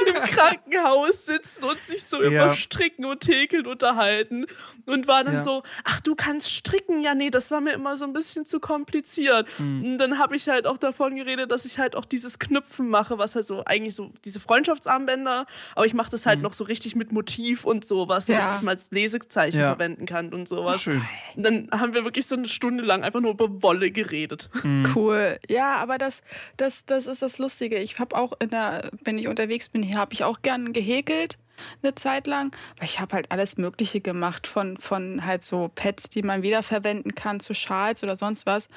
[0.07, 2.27] im Krankenhaus sitzen und sich so Ja.
[2.27, 4.45] über Stricken und Häkeln unterhalten
[4.85, 5.43] und waren dann Ja.
[5.43, 7.01] so, ach, du kannst stricken?
[7.01, 9.47] Ja, nee, das war mir immer so ein bisschen zu kompliziert.
[9.59, 9.83] Mhm.
[9.83, 13.17] Und dann habe ich halt auch davon geredet, dass ich halt auch dieses Knüpfen mache,
[13.17, 15.45] was halt so eigentlich so diese Freundschaftsarmbänder,
[15.75, 16.29] aber ich mache das Mhm.
[16.29, 18.37] halt noch so richtig mit Motiv und sowas, Ja.
[18.39, 20.81] dass ich mal als Lesezeichen verwenden kann und sowas.
[20.81, 21.01] Schön.
[21.35, 24.49] Und dann haben wir wirklich so eine Stunde lang einfach nur über Wolle geredet.
[24.63, 24.91] Mhm.
[24.95, 25.39] Cool.
[25.49, 26.21] Ja, aber das,
[26.57, 27.77] das, das ist das Lustige.
[27.77, 31.37] Ich habe auch in der, wenn ich unterwegs bin, hier habe ich auch gern gehäkelt
[31.81, 36.09] eine Zeit lang, weil ich habe halt alles Mögliche gemacht, von, von halt so Pads,
[36.09, 38.67] die man wiederverwenden kann, zu Schals oder sonst was.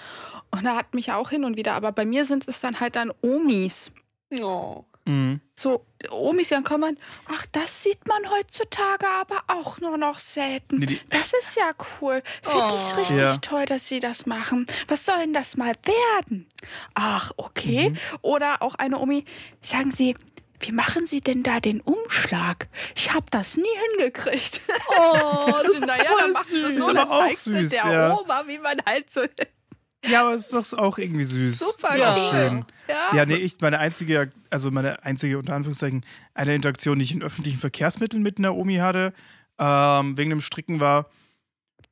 [0.51, 2.97] Und da hat mich auch hin und wieder, aber bei mir sind es dann halt
[2.97, 3.93] dann Omis.
[4.41, 4.85] Oh.
[5.11, 5.41] Mhm.
[5.55, 6.97] So, Omis, dann kann man,
[7.27, 10.79] ach, das sieht man heutzutage aber auch nur noch selten.
[10.79, 12.23] Nee, Das ist ja cool.
[12.43, 12.97] Finde ich Oh.
[12.97, 13.37] richtig Ja.
[13.39, 14.67] toll, dass sie das machen.
[14.89, 16.47] Was soll denn das mal werden?
[16.95, 17.91] Ach, okay.
[17.91, 17.99] Mhm.
[18.23, 19.25] Oder auch eine Omi,
[19.63, 20.17] sagen Sie,
[20.63, 22.69] wie machen Sie denn da den Umschlag?
[22.95, 23.65] Ich habe das nie
[23.97, 24.61] hingekriegt.
[24.99, 26.71] Oh, das ist naja, voll dann machen sie süß.
[26.71, 28.15] Ist so, aber das auch süß, der ja.
[28.19, 29.23] Oma, wie man halt so
[30.07, 31.59] Ja, aber es ist doch auch irgendwie süß.
[31.59, 32.15] super ist Ja.
[32.15, 32.65] auch schön.
[32.89, 33.17] Ja.
[33.17, 37.23] Ja, nee, ich, meine einzige, also meine einzige, unter Anführungszeichen, eine Interaktion, die ich in
[37.23, 39.13] öffentlichen Verkehrsmitteln mit einer Omi hatte,
[39.59, 41.07] ähm, wegen dem Stricken war,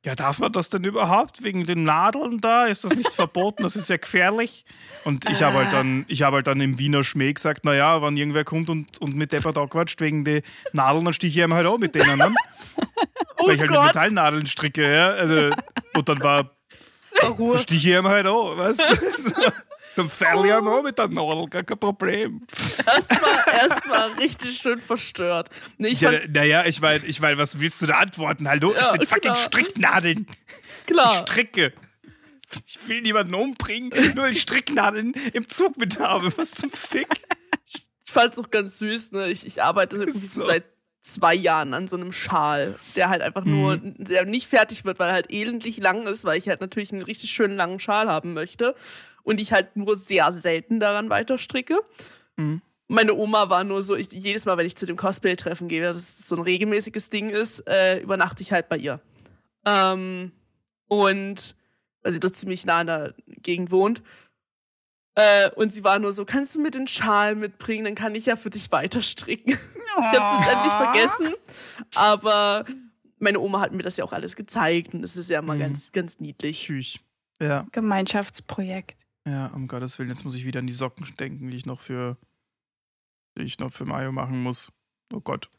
[0.05, 2.65] ja, darf man das denn überhaupt wegen den Nadeln da?
[2.67, 3.63] Ist das nicht verboten?
[3.63, 4.63] Das ist ja gefährlich.
[5.03, 8.15] Und ich habe halt dann, ich habe halt dann im Wiener Schmäh gesagt, naja, wenn
[8.15, 10.41] irgendwer kommt und, und mit Deppert da quatscht wegen den
[10.71, 12.17] Nadeln, dann stiche ich ihm halt auch mit denen.
[12.17, 12.33] Ne?
[13.37, 13.87] Oh Weil ich halt mit Gott.
[13.87, 15.09] Metallnadeln stricke, ja.
[15.09, 15.49] Also,
[15.95, 16.49] und dann war,
[17.37, 17.53] Ruhe.
[17.55, 19.33] dann stiche ich ihm halt auch, weißt du?
[19.95, 22.45] Dann fäll ich ihm auch mit der Nadel, gar kein Problem.
[22.85, 25.49] Erstmal erstmal richtig schön verstört.
[25.77, 28.47] Nee, ich Ja, fand, naja, ich meine, ich mein, was willst du da antworten?
[28.47, 29.35] Hallo, Ja, es sind fucking klar.
[29.35, 30.27] Stricknadeln.
[30.81, 31.11] Ich klar.
[31.27, 31.73] stricke.
[32.65, 36.31] Ich will niemanden umbringen, nur ich Stricknadeln im Zug mit habe.
[36.37, 37.07] Was zum Fick?
[38.05, 39.27] Ich fand's auch ganz süß, ne?
[39.29, 40.19] Ich, ich arbeite so.
[40.19, 40.45] So.
[40.45, 40.63] seit
[41.01, 45.09] zwei Jahren an so einem Schal, der halt einfach nur, der nicht fertig wird, weil
[45.09, 48.33] er halt elendlich lang ist, weil ich halt natürlich einen richtig schönen langen Schal haben
[48.33, 48.75] möchte
[49.23, 51.79] und ich halt nur sehr selten daran weiter stricke.
[52.35, 52.61] Mhm.
[52.87, 56.27] Meine Oma war nur so, ich, jedes Mal, wenn ich zu dem Cosplay-Treffen gehe, das
[56.27, 58.99] so ein regelmäßiges Ding ist, äh, übernachte ich halt bei ihr.
[59.65, 60.31] Ähm,
[60.87, 61.55] und
[62.01, 64.01] weil sie dort ziemlich nah in der Gegend wohnt.
[65.15, 68.25] Äh, und sie war nur so, kannst du mir den Schal mitbringen, dann kann ich
[68.27, 69.57] ja für dich weiter stricken.
[70.01, 71.35] Ich hab's jetzt endlich vergessen,
[71.95, 72.63] aber
[73.17, 75.61] meine Oma hat mir das ja auch alles gezeigt und das ist ja mal Mhm.
[75.61, 76.61] ganz, ganz niedlich.
[76.63, 76.99] Tschüss.
[77.41, 78.95] Ja, Gemeinschaftsprojekt.
[79.27, 81.81] ja, um Gottes Willen, jetzt muss ich wieder an die Socken denken, die ich noch
[81.81, 82.17] für,
[83.37, 84.71] die ich noch für Mayo machen muss.
[85.11, 85.49] Oh Gott.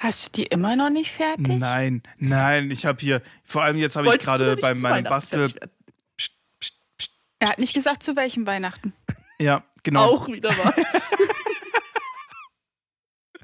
[0.00, 1.58] Hast du die immer noch nicht fertig?
[1.58, 5.48] Nein, nein, ich habe hier, vor allem jetzt habe ich gerade bei meinem Bastel.
[5.48, 5.72] fertig werden?
[6.16, 7.12] Psst, psst, psst.
[7.38, 8.92] Er hat nicht gesagt, zu welchem Weihnachten.
[9.40, 10.02] Ja, genau.
[10.02, 10.74] Auch wieder mal.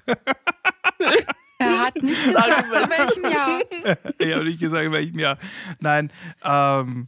[1.58, 3.60] Er hat nicht gesagt, zu welchem Jahr.
[4.18, 5.38] ich habe nicht gesagt, in welchem Jahr.
[5.78, 7.06] Nein, ähm,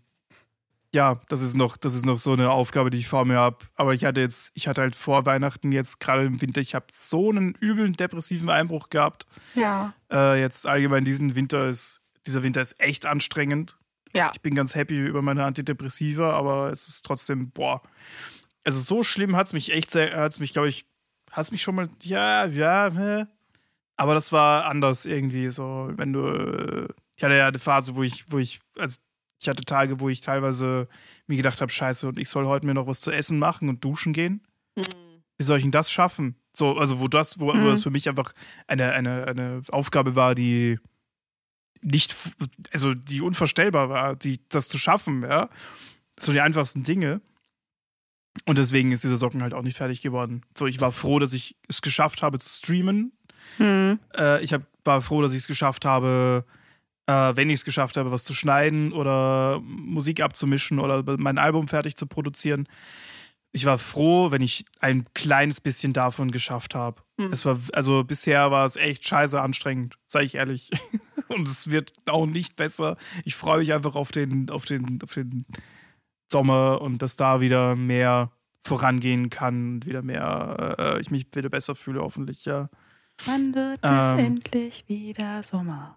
[0.94, 3.58] ja, das ist noch, das ist noch so eine Aufgabe, die ich vor mir habe.
[3.74, 6.86] Aber ich hatte jetzt, ich hatte halt vor Weihnachten jetzt gerade im Winter, ich habe
[6.90, 9.26] so einen üblen depressiven Einbruch gehabt.
[9.54, 9.94] Ja.
[10.10, 13.76] Äh, jetzt allgemein diesen Winter ist, dieser Winter ist echt anstrengend.
[14.14, 14.30] Ja.
[14.34, 17.82] Ich bin ganz happy über meine Antidepressiva, aber es ist trotzdem, boah.
[18.64, 20.86] Also so schlimm hat es mich echt sehr, hat es mich, glaube ich,
[21.30, 23.24] hat es mich schon mal, ja, ja, hä?
[23.96, 28.02] aber das war anders irgendwie, so, wenn du, äh, ich hatte ja eine Phase, wo
[28.02, 28.98] ich, wo ich, also
[29.40, 30.88] ich hatte Tage, wo ich teilweise
[31.26, 33.84] mir gedacht habe, scheiße, und ich soll heute mir noch was zu essen machen und
[33.84, 34.42] duschen gehen.
[34.76, 34.84] Hm.
[35.38, 36.36] Wie soll ich denn das schaffen?
[36.54, 37.66] So, also wo das, wo, wo Mhm.
[37.66, 38.32] das für mich einfach
[38.66, 40.78] eine, eine, eine Aufgabe war, die
[41.86, 42.16] nicht,
[42.72, 45.48] also die unvorstellbar war, die, das zu schaffen, ja.
[46.18, 47.20] So die einfachsten Dinge.
[48.44, 50.42] Und deswegen ist dieser Socken halt auch nicht fertig geworden.
[50.56, 53.12] So, ich war froh, dass ich es geschafft habe zu streamen.
[53.58, 53.98] Hm.
[54.16, 56.44] Äh, ich hab, war froh, dass ich es geschafft habe,
[57.06, 61.68] äh, wenn ich es geschafft habe, was zu schneiden oder Musik abzumischen oder mein Album
[61.68, 62.68] fertig zu produzieren.
[63.56, 67.00] Ich war froh, wenn ich ein kleines bisschen davon geschafft habe.
[67.18, 67.32] Hm.
[67.32, 70.70] Es war, also bisher war es echt scheiße anstrengend, sage ich ehrlich.
[71.28, 72.98] Und es wird auch nicht besser.
[73.24, 75.46] Ich freue mich einfach auf den, auf den, auf den
[76.30, 78.30] Sommer und dass da wieder mehr
[78.64, 82.68] vorangehen kann und wieder mehr, äh, ich mich wieder besser fühle, hoffentlich, ja.
[83.24, 84.18] Wann wird es Ähm.
[84.18, 85.96] endlich wieder Sommer?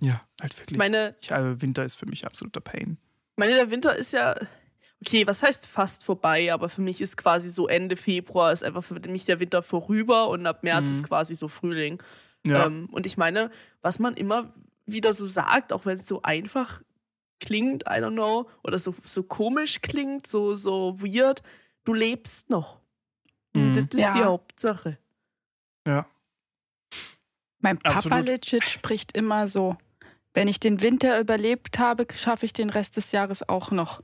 [0.00, 0.78] Ja, halt wirklich.
[0.78, 2.98] Meine, Ich, äh, Winter ist für mich absoluter Pain.
[3.36, 4.34] meine, der Winter ist ja,
[5.04, 8.82] okay, was heißt fast vorbei, aber für mich ist quasi so Ende Februar ist einfach
[8.84, 10.96] für mich der Winter vorüber und ab März Mhm.
[10.96, 12.02] ist quasi so Frühling.
[12.44, 13.50] Ja, Ähm, und ich meine,
[13.82, 14.52] was man immer
[14.86, 16.82] wieder so sagt, auch wenn es so einfach
[17.40, 21.42] klingt, I don't know, oder so, so komisch klingt, so, so weird,
[21.84, 22.80] du lebst noch.
[23.54, 23.74] Mhm.
[23.74, 24.12] Das ist Ja.
[24.12, 24.98] die Hauptsache.
[25.86, 26.06] ja.
[27.60, 28.28] Mein Papa Absolut.
[28.28, 29.76] legit spricht immer so.
[30.32, 34.00] Wenn ich den Winter überlebt habe, schaffe ich den Rest des Jahres auch noch.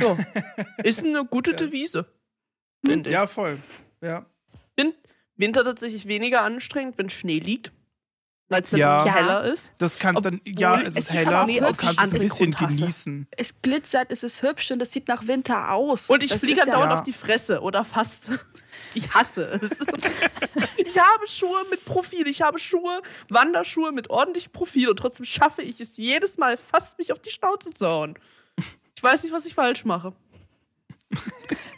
[0.00, 0.16] Ja.
[0.84, 1.56] ist eine gute Ja.
[1.56, 2.06] Devise.
[2.84, 3.14] Finde ich.
[3.14, 3.58] ja, voll.
[4.00, 4.26] Ja.
[5.40, 7.70] Winter tatsächlich weniger anstrengend, wenn Schnee liegt.
[8.48, 9.04] Weil es dann Ja.
[9.04, 9.70] heller ist.
[9.78, 12.18] Das kann dann, Obwohl, ja, es es ist heller, aber du auch kannst es ein
[12.18, 13.28] bisschen genießen.
[13.36, 16.08] Es glitzert, es ist hübsch und es sieht nach Winter aus.
[16.10, 16.98] Und ich Das fliege ist ja- andauernd Ja.
[16.98, 18.30] auf die Fresse oder fast.
[18.94, 19.70] Ich hasse es.
[20.78, 22.26] Ich habe Schuhe mit Profil.
[22.26, 26.96] Ich habe Schuhe, Wanderschuhe mit ordentlichem Profil und trotzdem schaffe ich es jedes Mal fast,
[26.98, 28.18] mich auf die Schnauze zu hauen.
[28.98, 30.12] Ich weiß nicht, was ich falsch mache.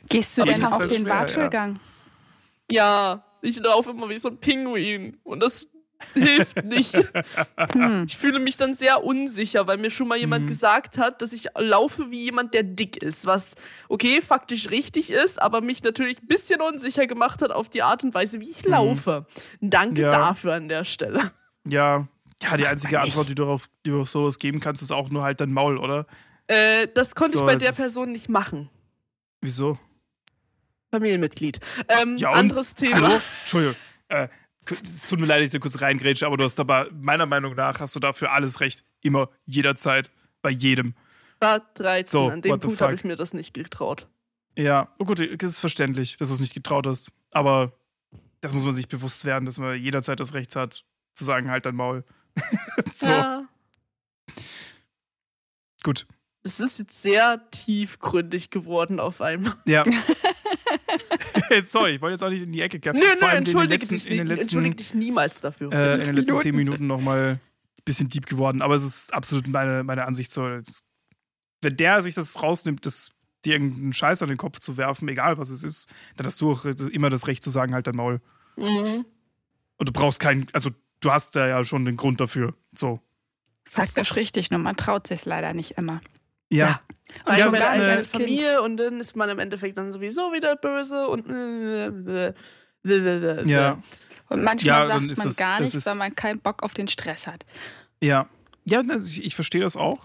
[0.09, 1.21] Gehst du denn auf halt den schwer, ja.
[1.21, 1.79] Watschelgang?
[2.71, 5.69] Ja, ich laufe immer wie so ein Pinguin und das
[6.15, 6.95] hilft nicht.
[7.75, 8.07] Hm.
[8.09, 10.49] Ich fühle mich dann sehr unsicher, weil mir schon mal jemand Mhm.
[10.49, 13.53] gesagt hat, dass ich laufe wie jemand, der dick ist, was
[13.91, 18.03] okay, faktisch richtig ist, aber mich natürlich ein bisschen unsicher gemacht hat auf die Art
[18.03, 18.71] und Weise, wie ich Mhm.
[18.71, 19.27] laufe.
[19.61, 20.11] Danke Ja.
[20.11, 21.33] dafür an der Stelle.
[21.69, 22.09] Ja,
[22.43, 25.11] ja die einzige Antwort, die du, auf, die du auf sowas geben kannst, ist auch
[25.11, 26.07] nur halt dein Maul, oder?
[26.51, 28.69] Äh, das konnte So, ich bei es der Person nicht machen.
[29.41, 29.79] Wieso?
[30.91, 31.61] Familienmitglied.
[31.87, 32.97] Ähm, Ja, anderes Thema.
[32.97, 33.21] Hallo?
[33.43, 33.77] Entschuldigung.
[34.09, 34.29] Äh,
[34.85, 37.55] es tut mir leid, dass ich da kurz reingrätsche, aber du hast aber, meiner Meinung
[37.55, 38.85] nach, hast du dafür alles recht.
[39.01, 40.11] Immer, jederzeit,
[40.43, 40.95] bei jedem.
[41.39, 42.07] War 13.
[42.11, 44.09] So, An dem Punkt habe ich mir das nicht getraut.
[44.59, 47.13] Ja, oh gut, das ist verständlich, dass du es nicht getraut hast.
[47.31, 47.73] Aber
[48.41, 50.85] das muss man sich bewusst werden, dass man jederzeit das Recht hat,
[51.15, 52.05] zu sagen, halt dein Maul.
[52.97, 53.45] so, Ja.
[55.85, 56.07] gut.
[56.43, 59.55] Es ist jetzt sehr tiefgründig geworden auf einmal.
[59.67, 59.85] Ja.
[61.65, 63.01] Sorry, ich wollte jetzt auch nicht in die Ecke Nö, kommen.
[63.01, 65.73] nö, den entschuldige letzten, dich, in den nicht- letzten, entschuldige dich niemals dafür.
[65.73, 67.33] äh, in den letzten zehn Minuten nochmal
[67.79, 68.63] ein bisschen deep geworden.
[68.63, 70.43] Aber es ist absolut meine, meine Ansicht so.
[71.63, 73.11] Wenn der sich das rausnimmt, das,
[73.45, 76.53] dir irgendeinen Scheiß an den Kopf zu werfen, egal was es ist, dann hast du
[76.53, 78.21] auch immer das Recht zu sagen, halt dein Maul.
[78.57, 79.05] Mhm.
[79.77, 80.71] Und du brauchst keinen, also
[81.01, 82.55] du hast da ja schon den Grund dafür.
[82.75, 83.01] So.
[83.65, 86.01] Faktisch richtig, nur man traut sich leider nicht immer.
[86.51, 86.81] Ja.
[87.27, 88.23] Und Ja, schon gar ist nicht eine- als Kind.
[88.23, 91.27] Familie und dann ist man im Endeffekt dann sowieso wieder böse und
[93.49, 93.83] Ja.
[94.29, 96.87] Und manchmal Ja, sagt ist man das- gar nichts, weil man keinen Bock auf den
[96.89, 97.45] Stress hat.
[98.03, 98.29] Ja.
[98.65, 100.05] Ja, ich, ich verstehe das auch.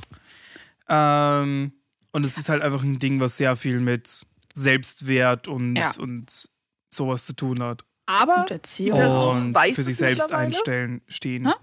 [0.89, 1.74] Ähm,
[2.12, 4.24] und es ist halt einfach ein Ding, was sehr viel mit
[4.54, 5.89] Selbstwert und, Ja.
[6.00, 6.50] und
[6.89, 7.84] sowas zu tun hat.
[8.08, 8.89] Aber Und die.
[8.89, 11.48] Person und weiß für es sich selbst einstellen, stehen.
[11.48, 11.54] Hä?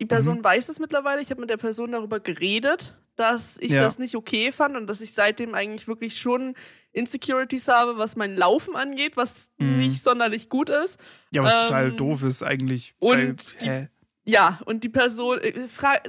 [0.00, 1.20] die Person weiß es mittlerweile.
[1.20, 3.82] Ich habe mit der Person darüber geredet, dass ich Ja.
[3.82, 6.54] das nicht okay fand und dass ich seitdem eigentlich wirklich schon
[6.92, 9.76] Insecurities habe, was mein Laufen angeht, was Mhm.
[9.76, 10.98] nicht sonderlich gut ist.
[11.32, 12.94] Ja, was Ähm, total doof ist eigentlich.
[12.98, 13.88] und weil, die- hä?
[14.26, 15.66] Ja, und die Person, äh,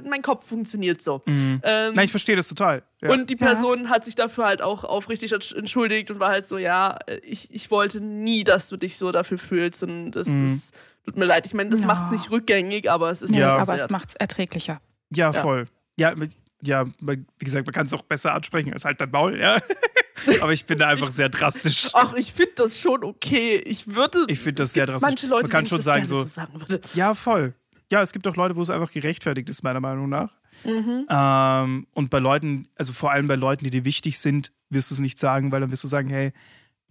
[0.08, 1.22] mein Kopf funktioniert so.
[1.26, 1.60] Mhm.
[1.62, 2.82] Ähm, Nein, ich verstehe das total.
[3.00, 3.10] Ja.
[3.10, 6.58] Und die Person hat sich dafür halt auch aufrichtig entsch- entschuldigt und war halt so,
[6.58, 10.44] ja, äh, ich, ich wollte nie, dass du dich so dafür fühlst und das Mhm.
[10.44, 10.72] ist,
[11.04, 11.46] tut mir leid.
[11.46, 11.86] Ich meine, das Ja.
[11.86, 13.56] macht es nicht rückgängig, aber es ist Nee, Ja.
[13.56, 14.80] ja, aber es macht es erträglicher.
[15.10, 15.32] ja, ja.
[15.32, 15.66] voll.
[15.96, 16.32] Ja, mit-
[16.64, 19.60] ja, wie gesagt, man kann es auch besser ansprechen als halt dein Maul, ja.
[20.40, 21.90] Aber ich bin da einfach sehr drastisch.
[21.94, 23.56] Ach, ich finde das schon okay.
[23.56, 24.24] Ich würde.
[24.28, 25.08] Ich finde das sehr drastisch.
[25.08, 26.80] Manche Leute, Man kann ich schon sagen, so- sagen würde.
[26.94, 27.54] Ja, voll.
[27.90, 30.32] Ja, es gibt auch Leute, wo es einfach gerechtfertigt ist, meiner Meinung nach.
[30.64, 31.06] Mhm.
[31.10, 34.94] Ähm, und bei Leuten, also vor allem bei Leuten, die dir wichtig sind, wirst du
[34.94, 36.32] es nicht sagen, weil dann wirst du sagen, hey,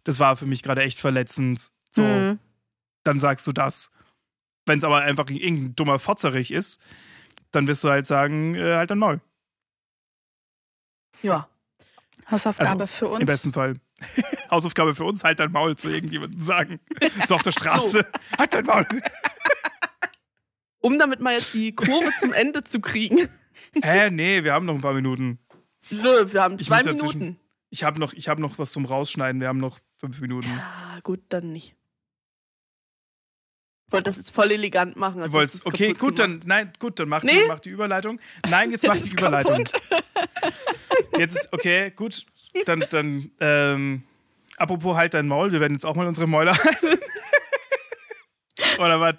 [0.03, 1.72] das war für mich gerade echt verletzend.
[1.91, 2.39] So, Mhm.
[3.03, 3.91] dann sagst du das.
[4.65, 6.80] Wenn es aber einfach irgendein dummer Fotzerich ist,
[7.51, 9.22] dann wirst du halt sagen, äh, halt dein Maul.
[11.22, 11.47] Ja.
[12.30, 13.20] Hausaufgabe Also, für uns.
[13.22, 13.76] Im besten Fall.
[14.51, 16.80] Hausaufgabe für uns, halt dein Maul zu irgendjemandem sagen.
[17.28, 18.05] So auf der Straße.
[18.38, 18.86] Halt dein Maul.
[20.84, 23.30] Um damit mal jetzt die Kurve zum Ende zu kriegen.
[23.84, 25.38] Hä, nee, wir haben noch ein paar Minuten.
[25.89, 27.39] Wir wir haben Ich zwei muss dazwischen- Minuten.
[27.70, 29.39] Ich habe noch, ich hab noch was zum Rausschneiden.
[29.39, 30.49] Wir haben noch fünf Minuten.
[30.59, 31.76] Ah, gut, dann nicht.
[33.88, 35.18] Ich wollte das jetzt voll elegant machen.
[35.20, 36.20] Du als wolltest, okay, gut, gemacht.
[36.20, 37.45] dann, nein, gut, dann mach, die, Nee.
[37.47, 38.20] mach die Überleitung.
[38.49, 39.64] Nein, jetzt mach die Überleitung.
[41.22, 42.26] Jetzt ist, okay, gut,
[42.65, 44.03] dann, dann, ähm,
[44.57, 46.99] apropos halt dein Maul, wir werden jetzt auch mal unsere Mäuler halten.
[48.80, 49.15] Oder was?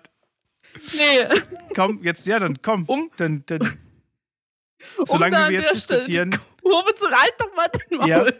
[0.95, 1.29] Nee.
[1.75, 2.85] Komm, jetzt, ja, dann komm.
[2.87, 3.61] Um- Dann, dann,
[4.97, 6.39] Um solange da wir jetzt diskutieren.
[6.63, 8.09] Kurve zu halt doch mal den Maul.
[8.09, 8.27] Ja.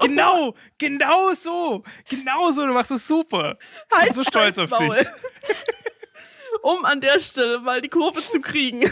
[0.00, 1.82] Genau, genau so.
[2.08, 3.58] Genau so, du machst es super.
[3.60, 4.88] Ich bin Halt so stolz dein auf dich.
[4.88, 5.06] Maul.
[6.62, 8.90] Um an der Stelle mal die Kurve zu kriegen.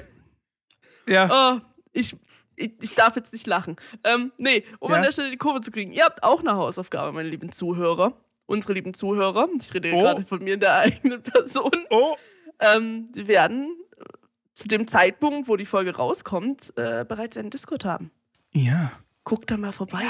[1.08, 1.28] Ja.
[1.56, 1.60] Oh,
[1.94, 2.14] ich,
[2.56, 3.76] ich, ich darf jetzt nicht lachen.
[4.04, 4.96] Ähm, nee, um Ja?
[4.98, 5.92] an der Stelle die Kurve zu kriegen.
[5.92, 8.12] Ihr habt auch eine Hausaufgabe, meine lieben Zuhörer.
[8.46, 9.48] Unsere lieben Zuhörer.
[9.58, 10.00] Ich rede Oh.
[10.00, 11.72] gerade von mir in der eigenen Person.
[11.90, 12.16] Oh,
[12.60, 14.04] Ähm, wir werden äh,
[14.52, 18.10] zu dem Zeitpunkt, wo die Folge rauskommt, äh, bereits einen Discord haben.
[18.52, 18.92] ja.
[19.26, 20.04] Guckt da mal vorbei.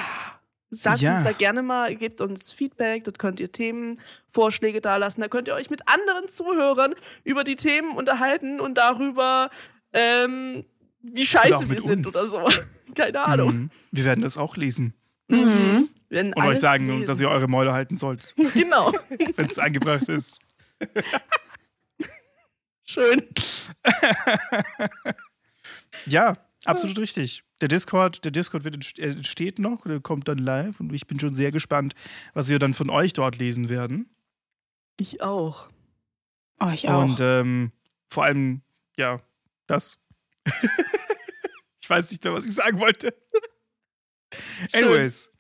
[0.70, 1.14] Sagt Ja.
[1.14, 5.20] uns da gerne mal, gebt uns Feedback, dort könnt ihr Themenvorschläge dalassen.
[5.20, 9.51] Da könnt ihr euch mit anderen Zuhörern über die Themen unterhalten und darüber,
[9.93, 10.64] ähm,
[11.13, 12.17] wie scheiße wir sind uns.
[12.17, 12.63] oder so.
[12.95, 13.53] Keine Ahnung.
[13.55, 13.71] Mhm.
[13.93, 14.95] Wir werden das auch lesen.
[15.29, 15.89] Mhm.
[16.09, 17.07] Wir werden Und euch sagen, lesen.
[17.07, 18.93] dass ihr eure Mäuler halten sollt, Genau.
[19.37, 20.41] wenn es angebracht ist.
[22.87, 23.23] Schön.
[26.07, 27.43] Ja, absolut richtig.
[27.61, 31.19] Der Discord, der Discord wird entst- entsteht noch, der kommt dann live und ich bin
[31.19, 31.95] schon sehr gespannt,
[32.35, 34.11] was wir dann von euch dort lesen werden.
[35.01, 35.69] Ich auch.
[36.61, 37.03] Oh, ich auch.
[37.05, 37.73] Und ähm,
[38.11, 38.63] vor allem,
[38.97, 39.21] ja,
[39.67, 40.04] das.
[41.81, 43.15] ich weiß nicht mehr, was ich sagen wollte.
[44.75, 44.85] Schön.
[44.85, 45.31] Anyways.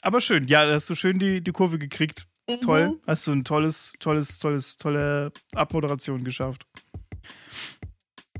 [0.00, 2.26] Aber schön, ja, da hast du schön die, die Kurve gekriegt.
[2.48, 2.60] Mhm.
[2.60, 3.00] Toll.
[3.06, 6.66] Hast du ein tolles, tolles, tolles, tolle Abmoderation geschafft.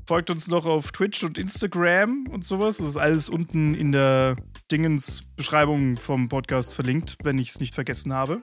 [0.07, 2.77] Folgt uns noch auf Twitch und Instagram und sowas.
[2.77, 4.35] Das ist alles unten in der
[4.71, 8.39] Dingens-Beschreibung vom Podcast verlinkt, wenn ich es nicht vergessen habe.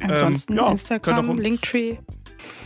[0.00, 1.98] Ansonsten ähm, ja, Instagram, uns- Linktree.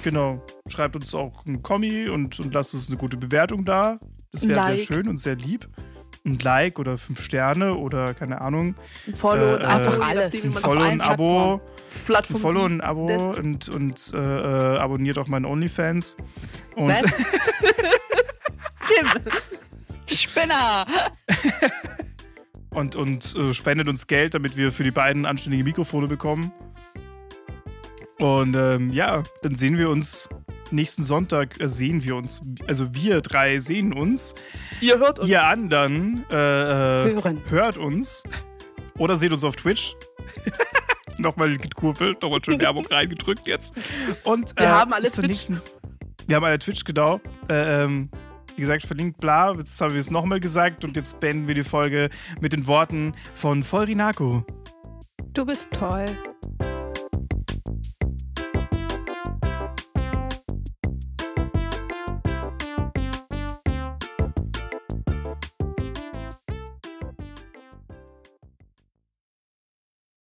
[0.03, 0.45] Genau.
[0.69, 3.99] Schreibt uns auch ein Kommi und, und lasst uns eine gute Bewertung da.
[4.35, 4.87] Das wäre sehr Like.
[4.87, 5.69] schön und sehr lieb.
[6.27, 8.75] ein Like oder fünf Sterne oder keine Ahnung.
[9.07, 10.45] Ein Follow Äh, und Abo, einfach alles.
[10.45, 11.61] Ein Follow, ein Abo,
[12.07, 12.81] Plattformen ein Follow, ein.
[12.81, 16.17] Abo und, und äh, äh, abonniert auch meinen OnlyFans.
[16.77, 17.03] Und Was?
[18.87, 19.07] Kim.
[20.07, 20.87] Spinner!
[22.71, 26.53] und, und äh, spendet uns Geld, damit wir für die beiden anständige Mikrofone bekommen.
[28.19, 30.29] Und ähm, ja, dann sehen wir uns
[30.75, 34.35] nächsten Sonntag, äh, sehen wir uns, also wir drei sehen uns.
[34.81, 35.29] Ihr hört uns.
[35.29, 36.35] Ihr anderen äh,
[37.11, 37.43] äh, Hören.
[37.49, 38.23] hört uns
[38.99, 39.95] oder seht uns auf Twitch.
[41.19, 43.75] nochmal gekurvelt, nochmal schön Werbung reingedrückt jetzt.
[44.25, 45.27] Und, Wir äh, haben alle Twitch.
[45.29, 45.61] nächsten-
[46.27, 47.21] Wir haben alle Twitch, genau.
[47.49, 48.11] Äh, ähm,
[48.57, 49.53] wie gesagt, verlinkt bla.
[49.55, 52.09] Jetzt haben wir es nochmal gesagt und jetzt beenden wir die Folge
[52.41, 54.45] mit den Worten von Vollrinako.
[55.35, 56.07] Du bist toll.